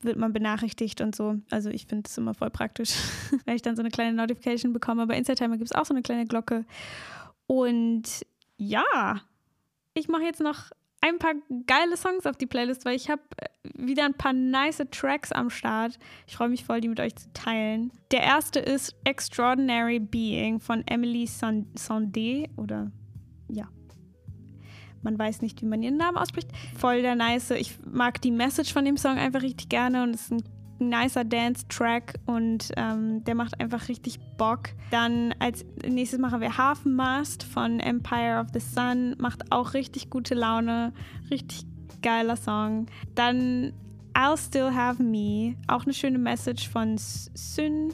wird 0.00 0.16
man 0.16 0.32
benachrichtigt 0.32 1.00
und 1.00 1.14
so. 1.14 1.36
Also 1.50 1.70
ich 1.70 1.86
finde 1.86 2.08
es 2.08 2.16
immer 2.18 2.34
voll 2.34 2.50
praktisch, 2.50 2.94
weil 3.46 3.56
ich 3.56 3.62
dann 3.62 3.76
so 3.76 3.82
eine 3.82 3.90
kleine 3.90 4.16
Notification 4.16 4.72
bekomme. 4.72 5.06
Bei 5.06 5.16
Instatimer 5.16 5.56
gibt 5.56 5.70
es 5.70 5.76
auch 5.76 5.86
so 5.86 5.94
eine 5.94 6.02
kleine 6.02 6.26
Glocke. 6.26 6.64
Und 7.46 8.26
ja, 8.56 9.20
ich 9.94 10.08
mache 10.08 10.22
jetzt 10.22 10.40
noch 10.40 10.70
ein 11.00 11.18
paar 11.18 11.34
geile 11.66 11.96
Songs 11.96 12.26
auf 12.26 12.36
die 12.36 12.46
Playlist, 12.46 12.84
weil 12.84 12.96
ich 12.96 13.08
habe 13.10 13.22
äh, 13.36 13.46
wieder 13.74 14.04
ein 14.04 14.14
paar 14.14 14.32
nice 14.32 14.82
Tracks 14.90 15.32
am 15.32 15.50
Start. 15.50 15.98
Ich 16.26 16.36
freue 16.36 16.48
mich 16.48 16.64
voll, 16.64 16.80
die 16.80 16.88
mit 16.88 17.00
euch 17.00 17.14
zu 17.16 17.32
teilen. 17.32 17.92
Der 18.10 18.22
erste 18.22 18.58
ist 18.58 18.96
Extraordinary 19.04 20.00
Being 20.00 20.60
von 20.60 20.86
Emily 20.86 21.24
Sondé 21.24 22.48
oder 22.56 22.90
ja. 23.48 23.68
Man 25.02 25.18
weiß 25.18 25.42
nicht, 25.42 25.62
wie 25.62 25.66
man 25.66 25.82
ihren 25.82 25.96
Namen 25.96 26.18
ausspricht. 26.18 26.50
Voll 26.76 27.02
der 27.02 27.14
nice. 27.14 27.52
Ich 27.52 27.78
mag 27.84 28.20
die 28.20 28.32
Message 28.32 28.72
von 28.72 28.84
dem 28.84 28.96
Song 28.96 29.16
einfach 29.16 29.42
richtig 29.42 29.68
gerne 29.68 30.02
und 30.02 30.14
es 30.14 30.22
ist 30.22 30.32
ein 30.32 30.57
nicer 30.80 31.24
Dance-Track 31.24 32.14
und 32.26 32.70
ähm, 32.76 33.24
der 33.24 33.34
macht 33.34 33.60
einfach 33.60 33.88
richtig 33.88 34.18
Bock. 34.36 34.70
Dann 34.90 35.34
als 35.38 35.64
nächstes 35.86 36.18
machen 36.18 36.40
wir 36.40 36.56
Hafenmast 36.56 37.42
von 37.42 37.80
Empire 37.80 38.40
of 38.40 38.48
the 38.52 38.60
Sun, 38.60 39.16
macht 39.18 39.50
auch 39.50 39.74
richtig 39.74 40.10
gute 40.10 40.34
Laune, 40.34 40.92
richtig 41.30 41.64
geiler 42.02 42.36
Song. 42.36 42.86
Dann 43.14 43.72
I'll 44.14 44.36
Still 44.36 44.72
Have 44.74 45.02
Me, 45.02 45.56
auch 45.66 45.84
eine 45.84 45.94
schöne 45.94 46.18
Message 46.18 46.68
von 46.68 46.96
Syn, 46.98 47.92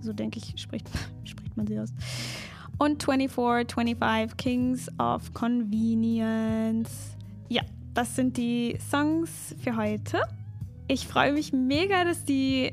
so 0.00 0.12
denke 0.12 0.38
ich, 0.38 0.60
spricht, 0.60 0.88
spricht 1.24 1.56
man 1.56 1.66
sie 1.66 1.78
aus. 1.78 1.92
Und 2.78 3.02
24, 3.02 3.72
25 3.72 4.36
Kings 4.36 4.88
of 4.98 5.32
Convenience. 5.32 7.16
Ja, 7.48 7.62
das 7.94 8.16
sind 8.16 8.36
die 8.36 8.76
Songs 8.90 9.54
für 9.62 9.76
heute 9.76 10.22
ich 10.86 11.06
freue 11.06 11.32
mich 11.32 11.52
mega, 11.52 12.04
dass 12.04 12.24
die 12.24 12.72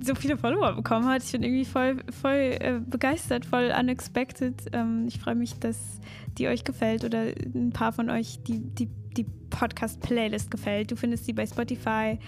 so 0.00 0.14
viele 0.14 0.36
Follower 0.36 0.72
bekommen 0.74 1.06
hat. 1.06 1.24
Ich 1.24 1.32
bin 1.32 1.42
irgendwie 1.42 1.64
voll, 1.64 1.96
voll 2.10 2.56
äh, 2.60 2.80
begeistert, 2.84 3.44
voll 3.44 3.72
unexpected. 3.78 4.54
Ähm, 4.72 5.06
ich 5.08 5.18
freue 5.18 5.34
mich, 5.34 5.58
dass 5.58 6.00
die 6.38 6.46
euch 6.46 6.62
gefällt 6.64 7.04
oder 7.04 7.24
ein 7.54 7.70
paar 7.72 7.92
von 7.92 8.08
euch 8.08 8.38
die, 8.44 8.60
die, 8.60 8.88
die 9.16 9.26
Podcast-Playlist 9.50 10.50
gefällt. 10.50 10.92
Du 10.92 10.96
findest 10.96 11.24
sie 11.24 11.32
bei 11.32 11.44
Spotify 11.44 12.18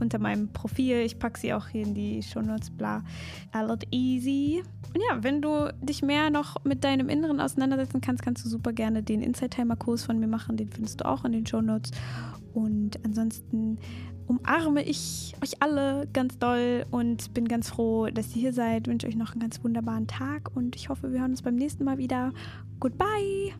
unter 0.00 0.18
meinem 0.18 0.52
Profil. 0.52 0.96
Ich 0.98 1.18
packe 1.18 1.38
sie 1.38 1.54
auch 1.54 1.68
hier 1.68 1.82
in 1.82 1.94
die 1.94 2.20
Shownotes, 2.20 2.70
bla. 2.70 3.04
A 3.52 3.62
lot 3.62 3.84
easy. 3.92 4.64
Und 4.92 5.00
ja, 5.08 5.22
wenn 5.22 5.40
du 5.40 5.72
dich 5.80 6.02
mehr 6.02 6.30
noch 6.30 6.56
mit 6.64 6.82
deinem 6.82 7.08
Inneren 7.08 7.40
auseinandersetzen 7.40 8.00
kannst, 8.00 8.24
kannst 8.24 8.44
du 8.44 8.48
super 8.48 8.72
gerne 8.72 9.04
den 9.04 9.22
Inside-Timer-Kurs 9.22 10.04
von 10.04 10.18
mir 10.18 10.26
machen. 10.26 10.56
Den 10.56 10.70
findest 10.70 11.00
du 11.00 11.08
auch 11.08 11.24
in 11.24 11.32
den 11.32 11.46
Shownotes. 11.46 11.92
Und 12.52 13.02
ansonsten 13.04 13.78
umarme 14.26 14.82
ich 14.82 15.34
euch 15.42 15.62
alle 15.62 16.08
ganz 16.12 16.38
doll 16.38 16.84
und 16.90 17.34
bin 17.34 17.48
ganz 17.48 17.70
froh, 17.70 18.08
dass 18.08 18.34
ihr 18.34 18.42
hier 18.42 18.52
seid. 18.52 18.86
Wünsche 18.86 19.06
euch 19.06 19.16
noch 19.16 19.32
einen 19.32 19.40
ganz 19.40 19.62
wunderbaren 19.62 20.06
Tag 20.06 20.54
und 20.54 20.76
ich 20.76 20.88
hoffe, 20.88 21.12
wir 21.12 21.20
hören 21.20 21.32
uns 21.32 21.42
beim 21.42 21.56
nächsten 21.56 21.84
Mal 21.84 21.98
wieder. 21.98 22.32
Goodbye! 22.80 23.54